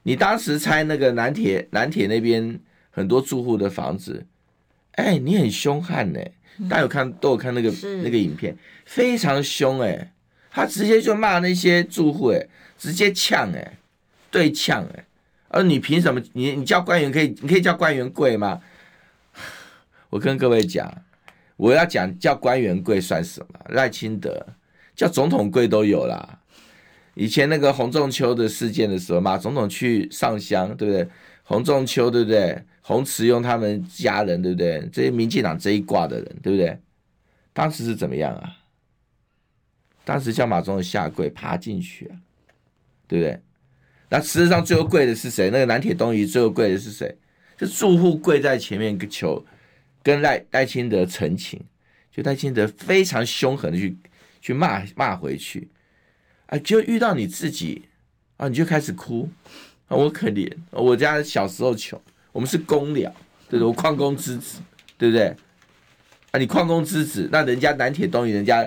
[0.04, 2.60] 你当时拆那个南铁南铁那边
[2.92, 4.26] 很多住户的房子，
[4.94, 6.34] 哎，你很凶悍呢、欸。
[6.70, 7.70] 大家有看都有看那个
[8.04, 10.12] 那个影片，非常凶哎、欸，
[10.52, 12.48] 他直接就骂那些住户哎，
[12.78, 13.78] 直接呛哎。
[14.36, 15.06] 对呛哎，
[15.48, 16.22] 而你凭什么？
[16.34, 18.62] 你你叫官员可以，你可以叫官员跪吗？
[20.10, 20.94] 我跟各位讲，
[21.56, 23.60] 我要讲叫官员跪算什么？
[23.70, 24.46] 赖清德
[24.94, 26.42] 叫总统跪都有啦。
[27.14, 31.08] 以前那个洪仲丘的事件的时候，马总统去上香，对不对？
[31.44, 32.62] 洪仲丘对不对？
[32.82, 34.86] 洪慈庸他们家人对不对？
[34.92, 36.78] 这些民进党这一挂的人对不对？
[37.54, 38.58] 当时是怎么样啊？
[40.04, 42.20] 当时叫马总统下跪爬进去啊，
[43.08, 43.42] 对不对？
[44.16, 45.50] 那事实上最后跪的是谁？
[45.50, 47.14] 那个南铁东移最后跪的是谁？
[47.60, 49.46] 是住户跪在前面求
[50.02, 51.62] 跟赖赖清德陈情，
[52.10, 53.98] 就赖清德非常凶狠的去
[54.40, 55.68] 去骂骂回去，
[56.46, 57.84] 啊，就遇到你自己
[58.38, 59.30] 啊，你就开始哭
[59.90, 62.02] 啊，我可怜，我家小时候穷，
[62.32, 63.14] 我们是工寮，
[63.50, 63.66] 对不？
[63.66, 64.60] 我矿工之子，
[64.98, 65.36] 对不对？
[66.32, 68.66] 啊，你矿工之子，那人家南铁东移，人家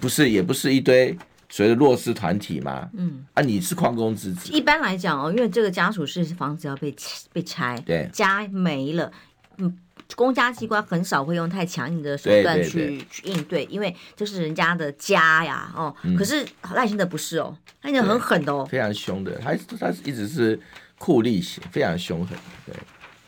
[0.00, 1.14] 不是也不是一堆。
[1.50, 3.26] 所谓的弱势团体嘛，嗯。
[3.34, 4.50] 啊，你是矿工之子。
[4.50, 6.94] 一般来讲哦，因为这个家属是房子要被
[7.32, 9.12] 被拆，对，家没了，
[9.58, 9.76] 嗯，
[10.16, 20.58] 公家机关很少会用太强硬的手段去去应对，因为这是人家的家呀，哦，嗯、可是赖清德不是哦，赖清德很狠的哦，非常凶的，他他一直是
[20.98, 22.74] 酷吏型，非常凶狠，对，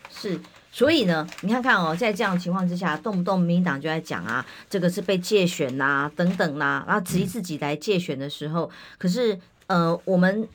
[0.09, 0.39] 是。
[0.75, 10.47] 所以呢，你看看哦，在这样的情况之下，动不动民进党就在讲啊，这个是被借选呐、啊，等等呐、啊，然后质疑自己来借选的时候，可是呃，我们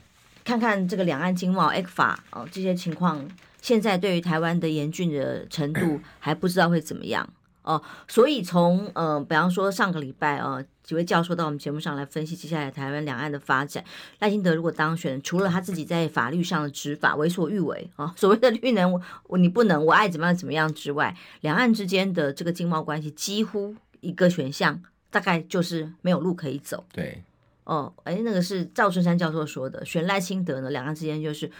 [0.43, 3.25] 看看这个两岸经贸 ECFA 哦，这些情况，
[3.61, 7.27] 现在对于台湾的严峻的程度 还不知道会怎么样
[7.63, 10.63] 哦，所以从呃，比方说上个礼拜啊。
[10.81, 13.85] 几位教授到我们节目上来分析接下来台湾两岸的发展。
[14.17, 26.83] 赖清德如果当选，除了他自己在法律上的执法为所欲为啊，所谓的绿能我你不能，我爱怎么样怎么样之外，两岸之间的这个经贸关系几乎一个选项，大概就是没有路可以走。
[26.91, 27.23] 对，
[27.65, 31.51] 哦，哎，那个是赵春山教授说的，选赖清德呢，两岸之间就是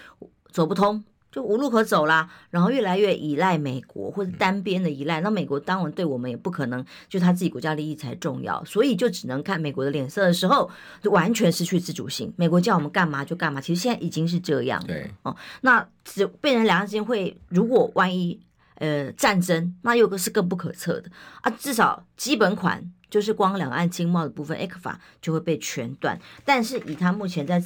[0.51, 1.03] 走不通。
[1.31, 10.69] 就无路可走啦，然后越来越依赖美国或者单边的依赖，那美国当然对我们也不可能，就他自己国家利益才重要，所以就只能看美国的脸色的时候，
[11.01, 12.33] 就完全失去自主性。
[12.35, 14.83] 美国叫我们干嘛就干嘛，其实现在已经是这样。
[14.87, 18.39] 对哦，那只变成两岸之间会，如果万一
[18.75, 21.11] 呃战争，那又是更不可测的
[21.41, 21.51] 啊。
[21.59, 26.19] 至少基本款就是光两岸经贸的部分，ECFA 就会被全断。
[26.43, 27.63] 但是以他目前在。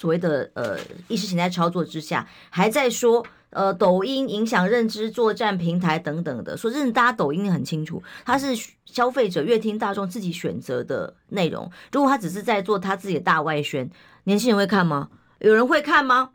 [0.00, 11.70] 所谓的呃意识形态操作之下，还在说呃抖音影响认知作战平台等等的，说认大家抖音很清楚，它是消费者、乐听大众自己选择的内容。
[11.92, 13.90] 如果他只是在做他自己的大外宣，
[14.24, 15.10] 年轻人会看吗？
[15.40, 16.30] 有人会看吗？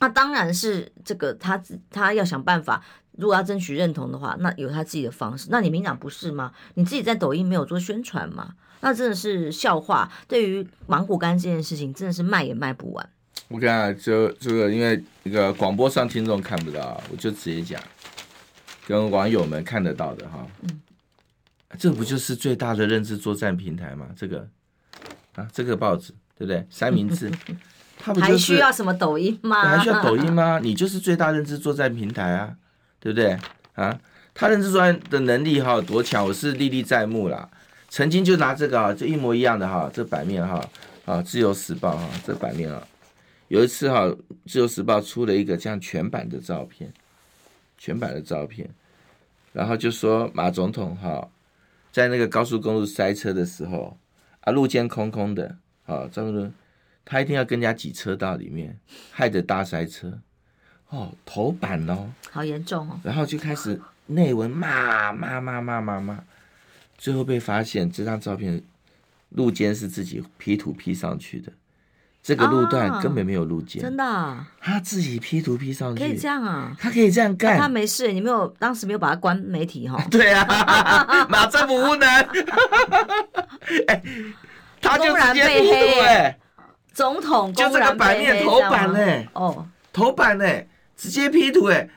[0.00, 2.82] 那当然是这个他自他要想办法，
[3.12, 5.46] 如果要争取认同的话，那有他自己的方式。
[5.52, 6.50] 那你民党不是吗？
[6.74, 8.54] 你自己在抖音没有做宣传吗？
[8.80, 10.10] 那真的是笑话。
[10.26, 13.10] 对于芒果干这件事情，真的是卖也卖不完。
[13.48, 17.82] 我看啊，就这个，因为那个广播上听众看不到，我就直接讲，
[18.86, 20.46] 跟网友们看得到的哈。
[20.62, 20.80] 嗯，
[21.78, 24.06] 这不就是最大的认知作战平台吗？
[24.16, 24.46] 这个
[25.34, 26.66] 啊，这个报纸对不对？
[26.70, 27.30] 三明治，
[27.98, 29.62] 它不、就是、还需要什么抖音吗？
[29.62, 30.58] 还需要抖音吗？
[30.62, 32.54] 你就是最大认知作战平台啊，
[33.00, 33.38] 对不对？
[33.74, 33.98] 啊，
[34.34, 37.48] 他认知作战的能力哈有多强，我是历历在目啦。
[37.88, 40.54] 曾经就拿这个啊，就一模一样的哈，这版面哈
[41.06, 42.86] 啊，《自由时报》哈，这版面啊，
[43.48, 44.02] 有一次哈，
[44.46, 46.92] 《自由时报》出了一个这样全版的照片，
[47.78, 48.68] 全版的照片，
[49.52, 51.26] 然后就说马总统哈，
[51.90, 53.96] 在那个高速公路塞车的时候
[54.40, 56.52] 啊，路肩空空的，啊，这么
[57.06, 58.78] 他一定要跟人家挤车道里面，
[59.10, 60.20] 害得大塞车，
[60.90, 66.22] 哦，头版哦，好严重哦，然后就开始内文骂骂骂骂骂骂，
[66.98, 68.62] 最后被发现这张照片
[69.30, 71.50] 路肩是自己 P 图 P 上去的。
[72.20, 76.76] 这个路段根本没有路肩，啊，真的，啊，他自己 P 图 P 上去，可以这样啊？
[76.78, 80.04] 他可以这样干，他没事，你没有当时没有把他关媒体哈？
[80.10, 82.06] 对啊， 马政府无能，
[83.86, 84.02] 哎，
[84.82, 85.42] 他就直接
[86.02, 86.38] 哎，
[86.92, 91.88] 总统就这个版面头版嘞，哦，头版嘞，直接 P 图哎，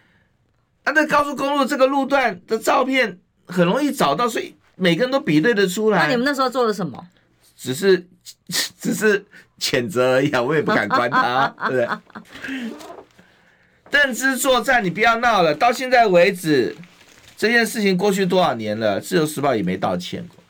[0.83, 5.99] 啊，那高速公路这个路段的照片很容易找到，所以每个人都比对得出来。
[5.99, 7.07] 那你们那时候做了什么？
[7.55, 8.07] 只是，
[8.81, 9.25] 只是。
[9.59, 11.93] 谴责而已啊，我也不敢关他， 对不
[12.49, 12.71] 对？
[13.91, 15.53] 认知作战，你不要闹了。
[15.53, 16.75] 到现在为止，
[17.37, 20.40] 这件事情过去多少年了，《自由时报》也没道歉过。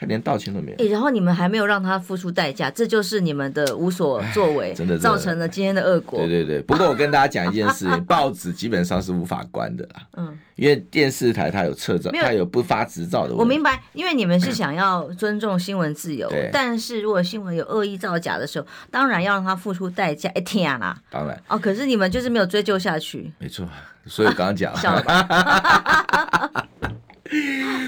[0.00, 6.20] 他连道歉都没有，欸，然后你们还没有让他付出代价，这就是你们的无所作为，真的造成了今天的恶果。
[6.20, 13.34] 对对对，不过我跟大家讲一件事情，报纸基本上是无法关的啦，嗯，因为电视台它有撤照，它有不发执照的。
[13.34, 20.30] 我明白，因为你们是想要尊重新闻自由，但是如果新闻有恶意造假的时候，当然要让他付出代价。
[20.36, 23.32] 哎天啊，当然哦，可是你们就是没有追究下去。
[23.40, 23.66] 没错，
[24.06, 24.72] 所以我刚刚讲，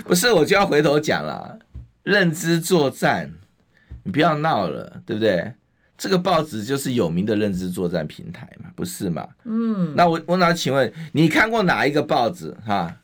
[0.05, 1.57] 不是我就要回头讲了。
[2.03, 3.31] 认知作战，
[4.03, 5.53] 你不要闹了，对不对？
[5.99, 9.29] 这个报纸就是有名的认知作战平台嘛，不是嘛？
[9.45, 12.97] 嗯，那我我那请问你看过哪一个报纸哈？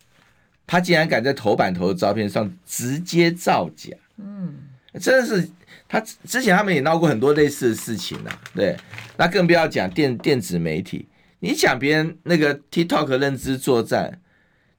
[0.67, 3.95] 他竟然敢在头版头的照片上直接造假？
[4.17, 4.55] 嗯，
[4.99, 5.47] 真的是
[5.87, 8.75] 他之前他们也闹过很多类似的事情啊，对。
[9.19, 11.07] 那更不要讲电电子媒体，
[11.41, 14.21] 你讲别人那个 TikTok 认知作战，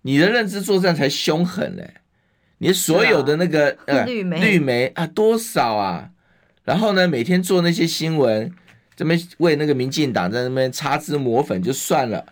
[0.02, 1.94] 你的认知作战才凶狠嘞。
[2.60, 6.10] 你所有的那个、 啊、呃绿媒绿媒啊多少啊？
[6.64, 8.52] 然后呢，每天做那些新闻，
[8.96, 12.26] 这边为那个民进党在那边擦脂抹粉就算了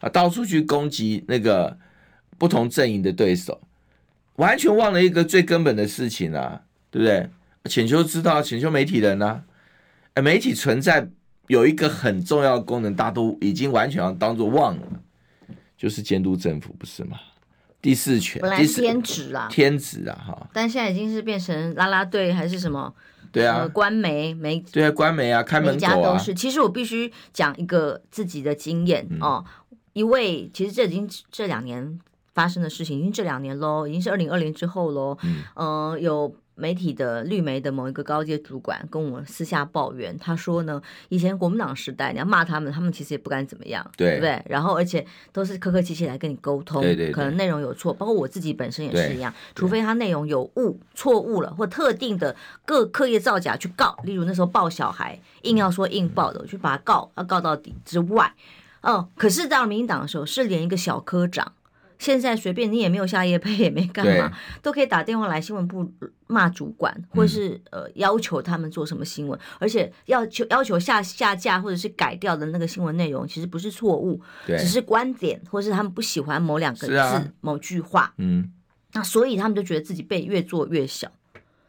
[0.00, 1.76] 啊，到处去攻击那个
[2.38, 3.60] 不同阵营的对手，
[4.36, 7.28] 完全忘了一个最根本的事情啊，对不对？
[7.68, 9.42] 浅秋知道，浅秋媒体人呢、
[10.14, 11.08] 啊，媒体存在
[11.48, 14.82] 有一个很重要的功能，大家都已经完全要当做忘了，
[15.76, 17.18] 就是监督政府，不是吗？
[17.84, 20.48] 第四权，本来是天职啊，天职啊，哈！
[20.54, 22.90] 但现在已经是变成啦啦队还是什么？
[23.30, 26.32] 对啊，官媒媒对啊，官媒啊，开门狗啊，都是。
[26.32, 29.44] 其实我必须讲一个自己的经验、嗯、哦，
[29.92, 32.00] 一位其实这已经这两年
[32.32, 35.18] 发生的事情，已经这两年喽，已经是二零二零之后喽。
[35.22, 36.34] 嗯，呃、有。
[36.56, 44.42] 媒体的绿媒的某一个高阶主管跟我私下抱怨，他说呢，以前国民党时代你要骂他们，他们其实也不敢怎么样，对，对不对？
[44.48, 58.32] 然后而且都是客客气气来跟你沟通，对对对，可能内容有错，包括我自己本身也是一样，除非他内容有误、错误了，或特定的各刻意造假去告，例如那时候抱小孩，硬要说硬抱的，我去把他告，要告到底之外，
[58.82, 61.52] 哦，可是到民进党的时候，是连一个小科长。
[61.98, 65.90] 现在随便你也没有下夜配也没干嘛，都可以打电话来新闻部
[66.26, 78.12] 骂主管，或者是呃要求他们做什么新闻，而且要求要求下下架或者是改掉的那个新闻内容，其实不是错误，只是观点，或是他们不喜欢某两个字、某句话。
[78.18, 78.50] 嗯，
[78.92, 81.10] 那所以他们就觉得自己被越做越小，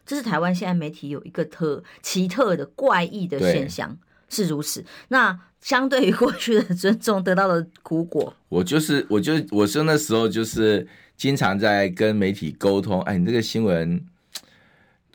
[0.05, 3.97] 这是台湾现在媒体有一个特奇特的怪异的现象。
[4.29, 14.03] 是如此，那相对于过去的尊重得到的苦果，我就是，我就我说那时候就是经常在跟媒体沟通，哎，你这个新闻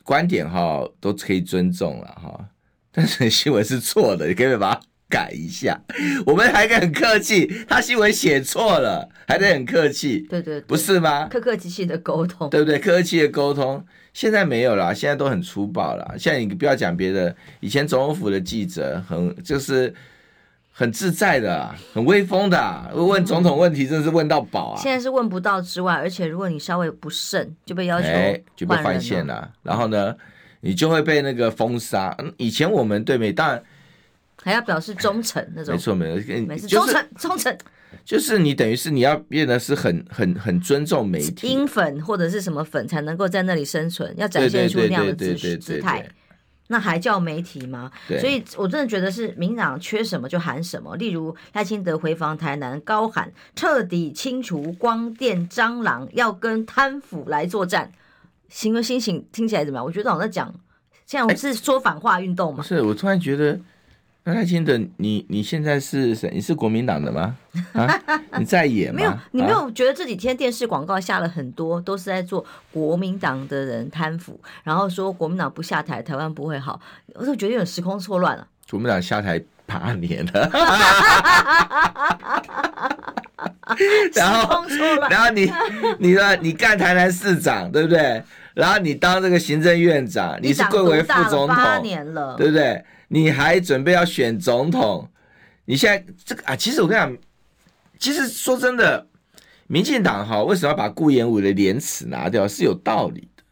[0.03, 2.49] 观点哈都可以尊重了哈，
[2.91, 5.81] 但是新闻是错的，你可以把它改一下。
[6.25, 11.27] 我们还很客气，他新闻写错了，还得很客气，对，对对，不是吗？
[11.27, 12.77] 客客气气的沟通，对不对？
[12.79, 13.85] 客客气的沟通。
[14.13, 16.15] 现在没有了，现在都很粗暴了。
[16.17, 19.93] 现在你不要讲别的，以前总统府的记者很就是
[20.71, 24.81] 很自在的，很威风的，问总统问题真的是问到饱啊。
[24.81, 29.49] 现在是问不到之外，而且如果你稍微不慎，就被要求、欸、就被换线了。
[29.63, 30.15] 然后呢，
[30.59, 32.15] 你就会被那个封杀。
[32.37, 33.63] 以前我们对美当然
[34.43, 37.57] 还要表示忠诚那种，没错没错，没错，忠诚忠诚。
[38.03, 46.07] 就是你等于是你要变得是很很很尊重媒体，英粉或者是什么粉才能够在那里生存，要展现出那样的姿姿态，
[46.67, 47.91] 那还叫媒体吗？
[48.19, 50.95] 所以我真的觉得是民进党缺什么就喊什么。
[50.95, 57.91] 例如赖清德回访台南，高喊彻底清除光电蟑螂，要跟贪腐来作战。
[58.47, 59.85] 行为心情听起来怎么样？
[59.85, 60.53] 我觉得好像在讲，
[61.05, 62.57] 现在我是说反话运动嘛。
[62.57, 63.57] 不是，我突然觉得
[64.23, 66.29] 那赖清德，你你现在是谁？
[66.31, 67.35] 你是国民党的吗？
[67.73, 67.89] 啊，
[68.37, 68.99] 你在演吗？
[68.99, 76.79] 没有，你没有觉得这几天电视广告下了很多，都是在做国民党的人贪腐，然后说国民党不下台，台湾不会好。
[77.15, 78.45] 我就觉得有点时空错乱了。
[78.69, 80.49] 国民党下台八年了，
[84.13, 84.63] 然后
[85.09, 85.51] 然后你
[85.97, 88.21] 你说你干台南市长，对不对？
[88.53, 92.85] 然后你当这个行政院长，你是贵为副总统，八年了，对不对？
[93.13, 95.09] 你还准备要选总统？
[95.65, 97.17] 你现在这个啊，其实我跟你讲，
[97.99, 99.05] 其实说真的，
[99.67, 103.43] 民进党哈为什么要把顾炎武的廉耻拿掉是有道理的，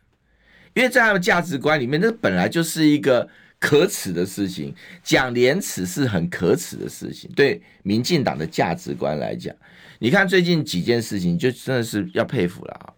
[0.75, 3.27] 因为在他们价值观里面，那本来就是一个
[3.59, 7.29] 可耻的事情，讲廉耻是很可耻的事情。
[7.35, 9.53] 对民进党的价值观来讲，
[9.99, 12.93] 你看最近几件事情，就真的是要佩服了啊！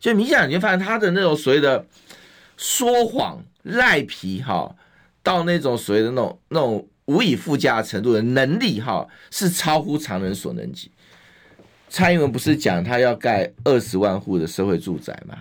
[0.00, 1.84] 就民进党，你就发现他的那种所谓的
[2.56, 4.74] 说谎赖皮哈。
[5.28, 10.90] 到那种所谓的那种那种无以复加程度的能力哈，是超乎常人所能及。
[11.90, 15.36] 蔡英文不是讲他要盖二十万户的社会住宅吗？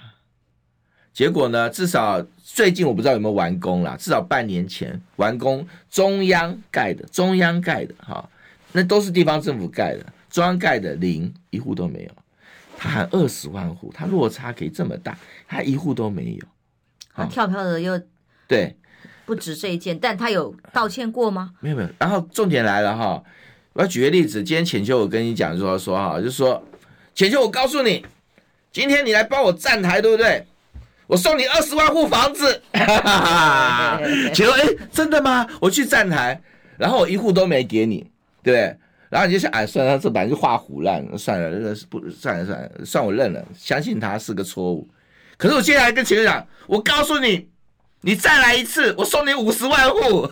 [1.13, 8.29] 结果呢，至少最近我不知道有没有完工啦，至少半年前完工，中央盖的，中央盖的哈，
[8.73, 12.11] 那都是地方政府盖的，中央盖的零一户都没有。
[12.77, 15.17] 他喊二十万户，他落差可以这么大，
[15.47, 16.45] 他一户都没有。
[17.13, 17.97] 他跳票的又
[18.49, 18.75] 对。
[19.27, 21.51] 不止这一件，但他有道歉过吗？
[21.59, 21.89] 没有没有。
[21.99, 23.21] 然后重点来了哈，
[23.73, 24.41] 我要举个例子。
[24.41, 26.63] 今天浅秋我跟你讲说说哈，就是说
[27.13, 28.05] 浅秋，我告诉你，
[28.71, 30.47] 今天你来帮我站台，对不对？
[31.07, 32.61] 我送你二十万户房子。
[34.33, 35.45] 浅秋，哎，真的吗？
[35.59, 36.41] 我去站台，
[36.77, 38.09] 然后我一户都没给你，
[38.41, 38.77] 对不对？
[39.09, 44.87] 然后你就想，哎，算了，这本来就画虎烂，算了，这个不算了算了，算我认了，相信他是个错误。
[45.35, 47.49] 可是我接下来跟浅秋讲，我告诉你。
[48.01, 50.29] 你再来一次，我送你五十万户。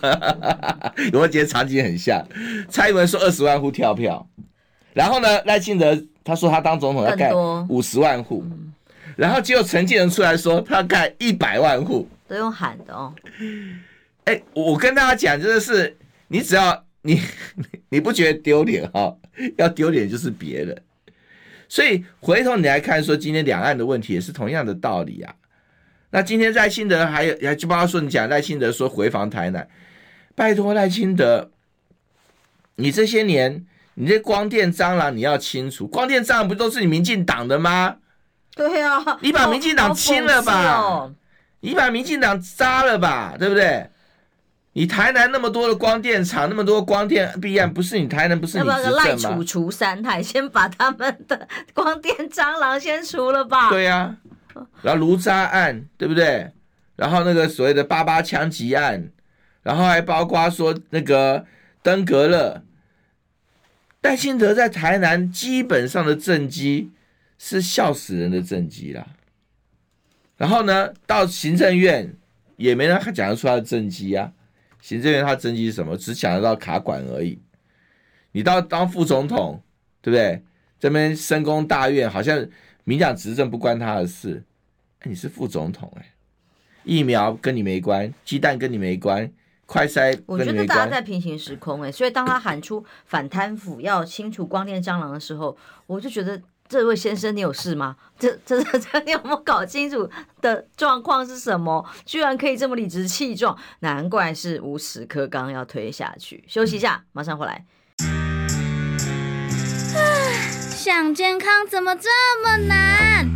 [1.12, 2.26] 有没有觉得场景很像？
[2.68, 4.26] 蔡英文说二十万户跳票，
[4.94, 7.32] 然后呢，赖清德他说他当总统要盖
[7.68, 8.44] 五十万户，
[9.16, 13.12] 然后结果陈建仁出来说他要盖一百万户，都用喊的哦。
[14.24, 15.96] 哎、欸，我跟大家讲，真的是
[16.28, 17.20] 你只要你
[17.90, 19.14] 你不觉得丢脸哈，
[19.58, 20.82] 要丢脸就是别人。
[21.68, 25.34] 所以回头你来看，说今天两岸的问题也是同样的道理啊。
[26.16, 29.68] 那今天赖清德还有还就包括说你讲赖清德说回防台南，
[30.34, 31.50] 拜托赖清德，
[32.76, 37.96] 你这些年你这光电蟑螂你要清除，光电蟑螂不都是你民进党的吗？
[38.54, 41.14] 对啊，你把民进党清了吧，哦、
[41.60, 43.90] 你把民进党杀了吧，对不对？
[44.72, 53.68] 你台南那么多的光电厂，那么多光电弊案，不是你台南不是你执政赖楚除三害，先把他们的光电蟑螂先除了吧？
[53.68, 54.16] 对呀、啊。
[54.82, 56.50] 然后卢渣案对不对？
[56.96, 59.10] 然后那个所谓的八八枪击案，
[59.62, 61.44] 然后还包括说那个
[61.82, 62.62] 登革热，
[64.00, 66.90] 戴清德在台南基本上的政绩
[67.38, 69.06] 是笑死人的政绩啦。
[70.36, 72.14] 然后呢，到行政院
[72.56, 74.32] 也没人讲得出他的政绩啊。
[74.80, 75.96] 行政院他政绩是什么？
[75.96, 77.40] 只讲得到卡管而已。
[78.32, 79.62] 你到当副总统，
[80.00, 80.42] 对不对？
[80.78, 82.48] 这边深宫大院好像。
[82.88, 84.44] 民讲执政不关他的事，
[85.08, 86.14] 你是副总统哎，
[86.84, 89.30] 疫苗跟你没关，鸡蛋跟你没关，
[89.66, 97.96] 快筛我觉得大家在平行时空哎，所以当他喊出反贪腐要清除光电蟑螂的时候，我就觉得这位先生你有事吗？
[98.18, 100.08] 这这这你有没有搞清楚
[100.40, 101.88] 的状况是什么？
[102.04, 106.42] 居然可以这么理直气壮，难怪是无时刻刚要推下去。
[106.48, 107.64] 休息一下，马上回来。
[110.70, 112.08] 想健康怎么这
[112.42, 113.35] 么难？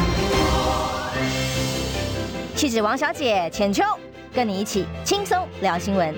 [2.61, 3.83] 气质王小姐浅秋，
[4.31, 6.13] 跟你一起轻松聊新闻。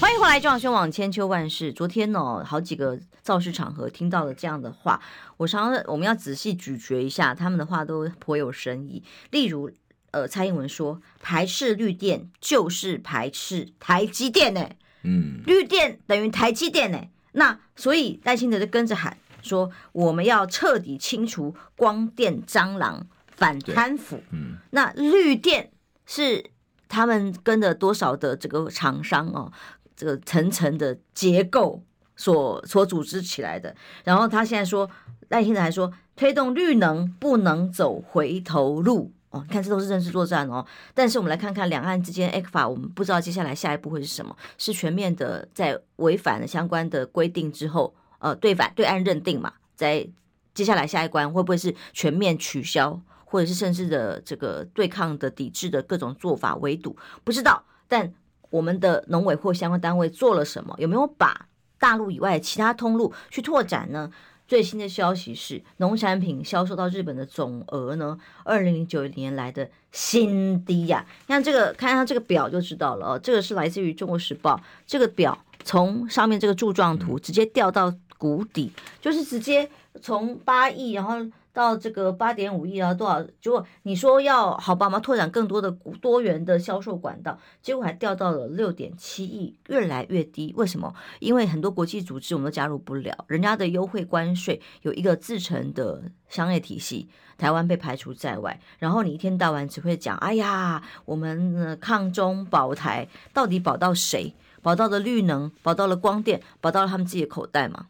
[0.00, 1.70] 欢迎回来，中央新闻网千秋万事。
[1.70, 5.02] 昨天呢、哦，好几个造势场合听到了这样的话，
[5.36, 9.04] 我常常我们要仔细咀嚼一下，他们的话都颇有深意。
[9.32, 9.70] 例如，
[10.12, 14.66] 呃，蔡英文说排斥绿电就是排斥台积电呢，
[15.02, 16.98] 嗯，绿电等于台积电呢。
[17.32, 19.18] 那所以赖清德就跟着喊
[19.48, 24.20] 说，我们要彻底清除光电蟑螂，反贪腐。
[24.30, 25.70] 嗯，那绿电
[26.04, 26.50] 是
[26.86, 29.50] 他们跟了多少的这个厂商哦？
[29.96, 31.82] 这个层层的结构
[32.14, 33.74] 所所组织起来的。
[34.04, 34.88] 然后他现在说，
[35.30, 39.12] 赖清德还说，推动绿能不能走回头路。
[39.30, 40.64] 哦，你看，这都是认知作战哦。
[40.94, 44.34] 但是我们来看看两岸之间 ECFA，我们不知道接下来下一步会是什么？
[44.56, 49.52] 是全面的在违反了相关的规定之后，呃，对反对岸认定嘛？
[49.74, 50.08] 在
[50.54, 56.96] 接下来下一关会不会是全面取消，或者是甚至的这个对抗的抵制的各种做法围堵？
[57.24, 57.64] 不知道。
[57.86, 58.12] 但
[58.50, 60.74] 我们的农委或相关单位做了什么？
[60.78, 61.46] 有没有把
[61.78, 64.10] 大陆以外其他通路去拓展呢？
[64.48, 71.28] 最新的消息是，农产品销售到日本的总额呢，二零零九年来的新低呀、啊。
[71.28, 73.20] 看这个，看它这个表就知道了哦。
[73.22, 74.56] 这个是来自于《中国时报》，
[74.86, 79.70] 这个表从上面这个柱状图直接掉到谷底，就是直接
[80.02, 81.26] 从八亿，然后。
[81.50, 83.20] 到这个八点五亿啊，多少？
[83.40, 85.68] 结果你说要好吧，我们拓展更多的
[86.00, 90.54] 多元的销售管道，结果还掉到了六点七亿，越来越低。
[90.56, 90.94] 为什么？
[91.18, 98.60] 因为很多国际组织我们都加入不了，人家的优惠关税有一个自成的商业体系，台湾被排除在外。
[98.78, 104.32] 然后你一天到晚只会讲，哎呀，我们抗中保台，到底保到谁？
[104.62, 107.86] 保到了绿能，保到了光电，保到了他们自己的口袋嘛？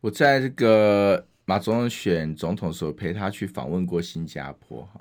[0.00, 1.26] 我在这个。
[1.46, 5.00] 马总统选总统的时候，陪他去访问过新加坡，哈，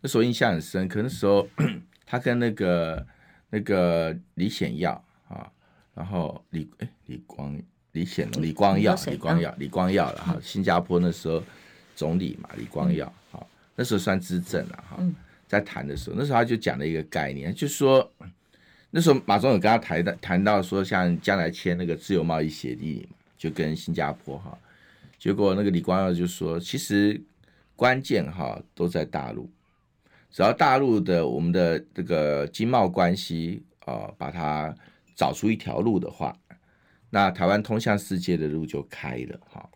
[0.00, 0.88] 那时候印象很深。
[0.88, 1.46] 可那时候
[2.06, 3.06] 他跟那个
[3.50, 4.92] 那个李显耀
[5.28, 5.46] 啊，
[5.94, 7.60] 然后李哎李光
[7.92, 11.42] 李显龙李光耀李光耀李光耀了哈，新加坡那时候
[11.94, 14.98] 总理嘛李光耀，哈，那时候算执政了哈，
[15.46, 18.10] 在谈的时候，那时候他就讲了一个概念，就是说
[18.90, 24.58] 那时候马总统跟他谈的谈到说，像将来签那个自由贸易协议嘛，就跟新加坡哈。
[25.18, 27.18] 结果那个李光耀就说：“其实
[27.76, 29.48] 关键哈都在大陆，
[30.30, 34.74] 只要大陆的我们的这个经贸关系啊，把它
[35.16, 36.36] 找出一条路的话，
[37.08, 39.66] 那台湾通向世界的路就开了哈。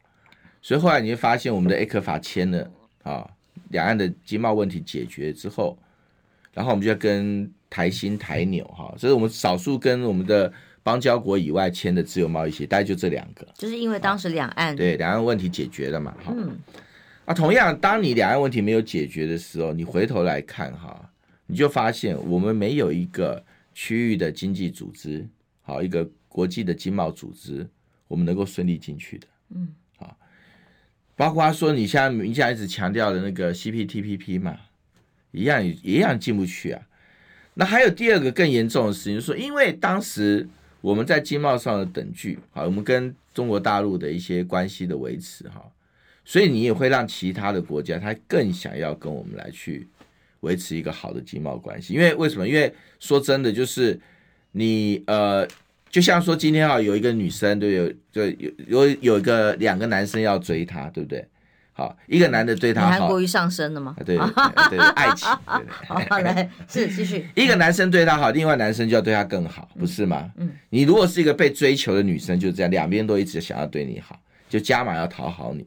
[0.60, 2.70] 所以后来你会发现，我们的 ECFA 签了
[3.02, 3.30] 啊，
[3.70, 5.78] 两岸的经贸问题解决之后，
[6.52, 10.52] 然后我们就要跟台新、台纽哈，这是我们少数跟我们的。”
[10.88, 16.58] 邦交国以外签的自由贸易协议，大概就这两个，就是因为当时两岸对两岸问题解决了嘛，哈，嗯，
[17.26, 20.98] 啊，同样，当你两岸问题没有解决的时候，你回头来看哈，
[21.46, 25.28] 你就发现我们没有一个区域的经济组织，
[25.60, 27.68] 好，一个国际的经贸组织，
[28.06, 29.68] 我们能够顺利进去的，嗯，
[29.98, 30.16] 好，
[31.16, 34.56] 包括他说你像民进党一直强调的那个 CPTPP 嘛，
[35.32, 36.80] 一样一样进不去啊。
[37.52, 40.48] 那还有第二个更严重的事情，就是说因为当时。
[40.80, 45.62] 我们在经贸上的等距，好，我们跟中国大陆的一些关系的维持，哈，
[46.24, 49.86] 所以你也会让其他的国家他更想要跟我们来去
[50.40, 52.46] 维持一个好的经贸关系，因为为什么？
[52.46, 53.98] 因为说真的，就是
[54.52, 55.46] 你呃，
[55.90, 61.26] 就像说今天啊，有一个女生，对，有就有有有一个两个男生要追她，对不对？
[61.78, 63.94] 好，一个男的对她好，过于上升了吗？
[64.04, 65.28] 对对对，爱情。
[65.86, 67.24] 好，来，是继续。
[67.36, 70.28] 一个男生对她好，另外男生就要对她更好，不是吗？
[70.38, 74.18] 嗯，你如果是一个被追求的女生，就这样，两边都一直想要对你好，
[74.48, 75.64] 就加码要讨好你。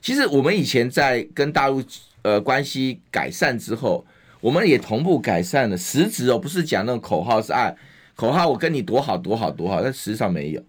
[0.00, 1.84] 其实我们以前在跟大陆
[2.22, 4.06] 呃关系改善之后，
[4.40, 7.76] 我们也同步改善了，实质哦，不是讲那种口号是爱，
[8.16, 10.62] 口号我跟你多好多好多好，但实际上没有。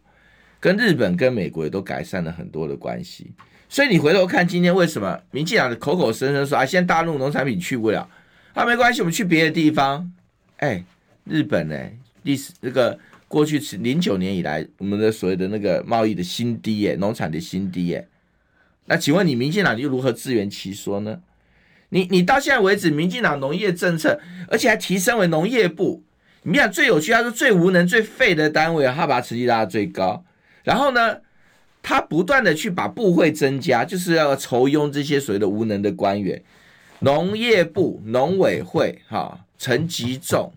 [0.59, 3.31] 跟日本跟美国也都改善了很多的关系。
[3.71, 8.05] 所以你回头看今天为什么民进党的口口声声说啊，现在大陆农产品去不了，
[8.53, 10.11] 啊没关系，我们去别的地方。
[10.57, 10.83] 哎，
[11.23, 11.79] 日本呢，
[12.23, 12.99] 历史这个
[13.29, 18.05] 过去是零九年以来我们的所谓的那个贸易的新低耶，农产的新低耶。
[18.87, 21.21] 那请问你民进党又如何自圆其说呢？
[21.87, 24.19] 你你到现在为止，民进党农业政策，
[24.49, 26.03] 而且还提升为农业部，
[26.43, 30.25] 你看最有趣，他说最无能、最废的单位，他把成绩拉得最高，
[30.65, 31.19] 然后呢？
[31.81, 36.41] 他不断的去把部会增加，就是要酬庸这些所谓的无能的官员。
[36.99, 40.51] 农业部、农委会，哈，陈吉仲，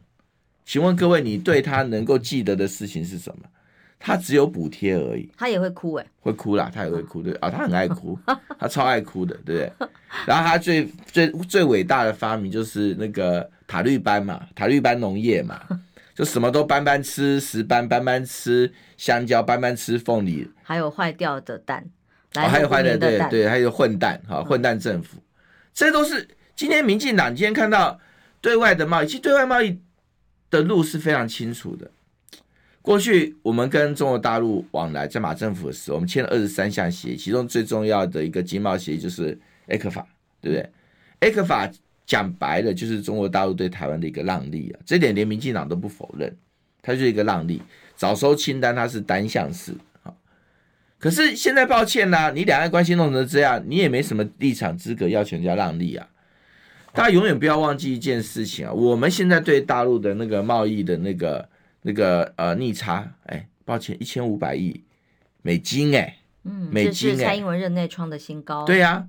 [0.67, 3.45] 请问各位，你对他能够记得的事情是什么？
[3.99, 5.27] 他只有补贴而已。
[5.39, 8.19] 他也会哭哎，会哭啦，他也会哭对啊，他很爱哭，
[8.61, 9.89] 他超爱哭的，对不对？
[10.27, 15.59] 然后他最最最伟大的发明就是那个塔绿班嘛，塔绿班农业嘛。
[16.15, 21.85] 就什么都班班吃石斑，班班吃香蕉，班班吃凤梨，还有坏掉的蛋，
[22.35, 25.23] 哦、还有坏的对对，还有混蛋哈，混蛋政府，嗯、
[25.75, 27.99] 这都是今天民进党今天看到
[28.41, 29.81] 对外的贸易，其实对外贸易
[30.51, 31.91] 的路是非常清楚的。
[32.81, 39.37] 过去我们跟中国大陆往来，在马政府的时候，我们签了二十三项协议，其中最重要的一个经贸协议就是
[39.67, 40.07] A 克法
[40.41, 41.73] 对不对？ECFA。
[42.07, 46.37] 讲白了，就是中国大陆对台湾的一个让利啊，这点连民进党都不否认，
[46.83, 47.63] 它就是一个让利。
[47.97, 49.75] 早收清单它是单向式。
[50.99, 56.09] 可是现在抱歉呐、啊，你两岸关系弄成这样，你也没什么立场资格要求人家让利啊。
[56.95, 61.49] 大家永远不要忘记一件事情啊，我们现在对大陆的那个贸易的那个
[61.83, 64.83] 那个呃逆差，哎，抱歉，一千五百亿
[65.43, 68.65] 美金哎，嗯，美金哎，这是蔡英文任内创的新高。
[68.65, 69.07] 对呀、啊，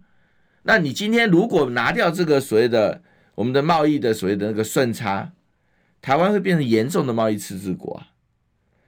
[0.67, 3.01] 那你今天如果拿掉这个所谓的
[3.33, 5.31] 我们的贸易的所谓的那个顺差，
[6.01, 8.07] 台湾会变成严重的贸易赤字国啊。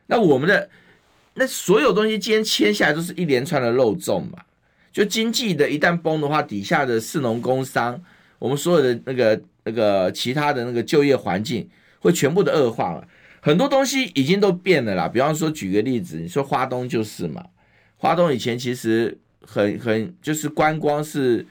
[0.07, 0.69] 那我们的。
[1.39, 4.39] 那所有东西今天签下来都是一连串的漏洞嘛？
[4.91, 8.01] 就经济的一旦崩的话，底下的士农工商，
[8.39, 11.69] 我们所有的那个那个其他的那个就业环境
[11.99, 13.07] 会全部的恶化了。
[13.39, 15.07] 很多东西已经都变了啦。
[15.07, 17.45] 比方说，举个例子，你说花东就是嘛，
[17.97, 19.15] 花东以前其实
[19.45, 21.45] 很很就是观光是。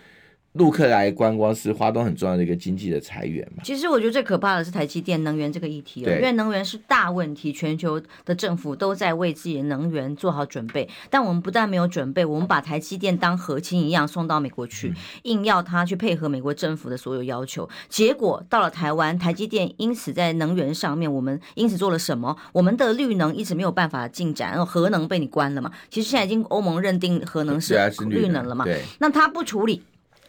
[0.57, 3.63] 陆客来观光是花东很重要的一个经济的财源嘛。
[3.65, 10.89] 其实我觉得最可怕的是台积电能源这个议题哦，因为能源是大问题，全球的政府都在为自己的能源做好准备。
[11.11, 14.93] 但我们不但没有准备，我们把台积电当和亲一样送到美国去，
[15.25, 17.69] 硬要他去配合美国政府的所有要求。
[17.89, 22.37] 结果到了台湾，台积电因此在能源上面，我们因此做了什么？
[22.53, 25.71] 我们的绿能一直没有办法进展，然后核能被你关了嘛？
[25.91, 27.75] 其实现在已经欧盟认定核能是
[28.09, 28.65] 绿能了嘛？
[28.65, 29.83] 对，那他不处理。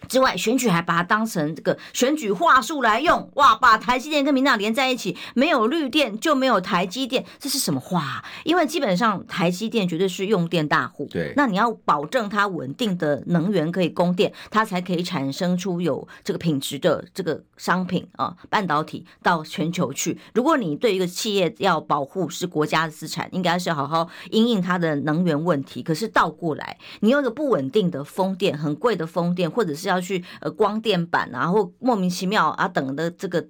[0.07, 3.55] 之外，选举还把它当成这个选举话术来用，哇！
[3.55, 8.23] 把台积电跟民进党连在一起，没有绿电就没有台积电，这是什么话？
[8.43, 20.17] 因为基本上台积电绝对是用电大户，对，那你要保证它稳定的能源可以供电，它才可以产生出有这个品质的这个商品啊，半导体到全球去。
[20.33, 25.81] 如果你对一个企业要保护是国家的资产，应该是好好因应它的能源问题。
[25.81, 33.45] 可是倒过来，你用一个不稳定的风电，很贵的风电，或者是要要去呃光电板啊，或莫名其妙啊等的这个，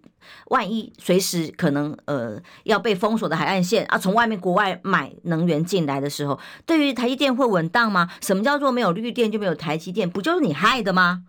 [0.48, 8.10] 万一随时可能呃要被封锁的海岸线啊，从外面国外买能源进来的时候，对于台积电会稳当吗？
[8.22, 10.10] 什么叫做没有绿电就没有台积电？
[10.10, 11.24] 不就是你害的吗？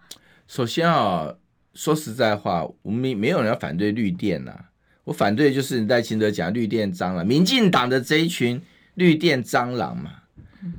[0.46, 1.34] 首先啊，
[1.74, 4.64] 说实在话，我们没有人要反对绿电呐、啊，
[5.04, 8.62] 我反对就是你在清德讲绿电蟑螂，民进党的这一群
[8.94, 10.10] 绿电蟑螂嘛，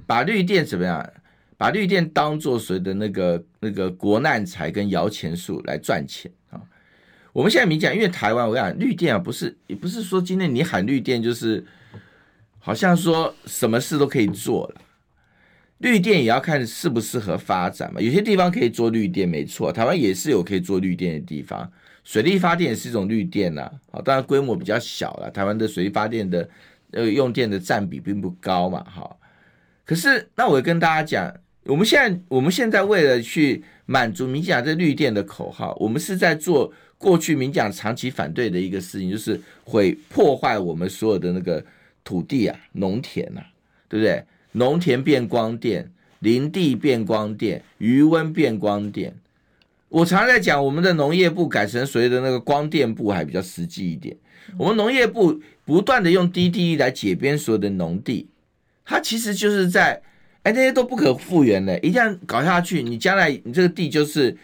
[0.07, 1.07] 把绿电怎么样？
[1.59, 6.61] 把绿电当做谁的那个那个国难财跟摇钱树来赚钱啊！
[7.33, 11.65] 我们现在明讲，因为台湾我跟你讲绿电啊，不是也不是说今天你喊绿电就是
[12.59, 14.81] 好像说什么事都可以做了。
[15.79, 17.99] 绿电也要看适不适合发展嘛。
[17.99, 21.69] 有些地方可以做绿电，没错，台湾也是有可以做绿电的地方。
[22.05, 25.29] 水力发电也是一种绿电呐，啊，当然规模比较小了。
[25.29, 26.49] 台湾的水力发电的
[26.91, 29.13] 呃用电的占比并不高嘛，哈。
[29.83, 31.35] 可是那我跟大家讲。
[31.69, 41.63] 我们现在，我们现在为了去满足民进党这绿电的口号，我们是在做过去民进党长期反对的一个事情，就是会破坏我们所有的那个
[42.03, 43.45] 土地啊、农田啊，
[43.87, 44.23] 对不对？
[44.53, 49.13] 农田变光电，林地变光电，鱼塭变光电。
[49.89, 54.17] 我常在讲，我们的农业部改成所谓的那个光电部还比较实际一点。
[54.57, 58.27] 我们农业部不断的用 DDE 来解编所有的农地，
[58.83, 60.01] 它其实就是在。
[60.43, 64.35] 哎，那些都不可复原的，一旦搞下去，你将来你这个地就是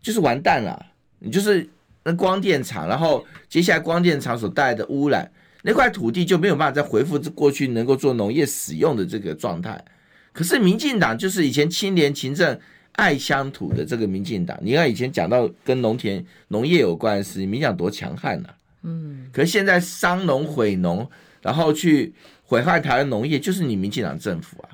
[0.00, 0.86] 就是完蛋了，
[1.18, 1.68] 你就是
[2.04, 5.30] 那光电厂，然后接下来光电厂所带来的污染，
[5.62, 9.84] 那块土地就没有办法再恢复过去能够做农业使用的这个状态。
[10.32, 12.58] 可是民进党就是以前清廉勤政
[12.92, 18.48] 爱乡土的这个民进党，你看以前讲到跟农田农业有关的事，民进党多强悍呐，
[18.84, 21.08] 嗯，可是现在伤农毁农，
[21.42, 24.71] 然后去毁坏台湾农业，就是你民进党政府啊。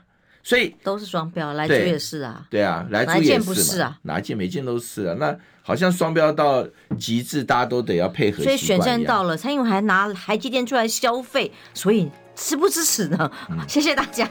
[0.48, 6.66] 所以都是双标，来猪也是啊，对啊，莱猪也是啊，哪一件每件都是啊，那好像双标到
[6.98, 8.42] 极致，大家都得要配合。
[8.42, 13.30] 所以选战到了，蔡英文还拿台积电出来消费，所以吃不支持呢？
[13.50, 14.26] 嗯、谢谢大家。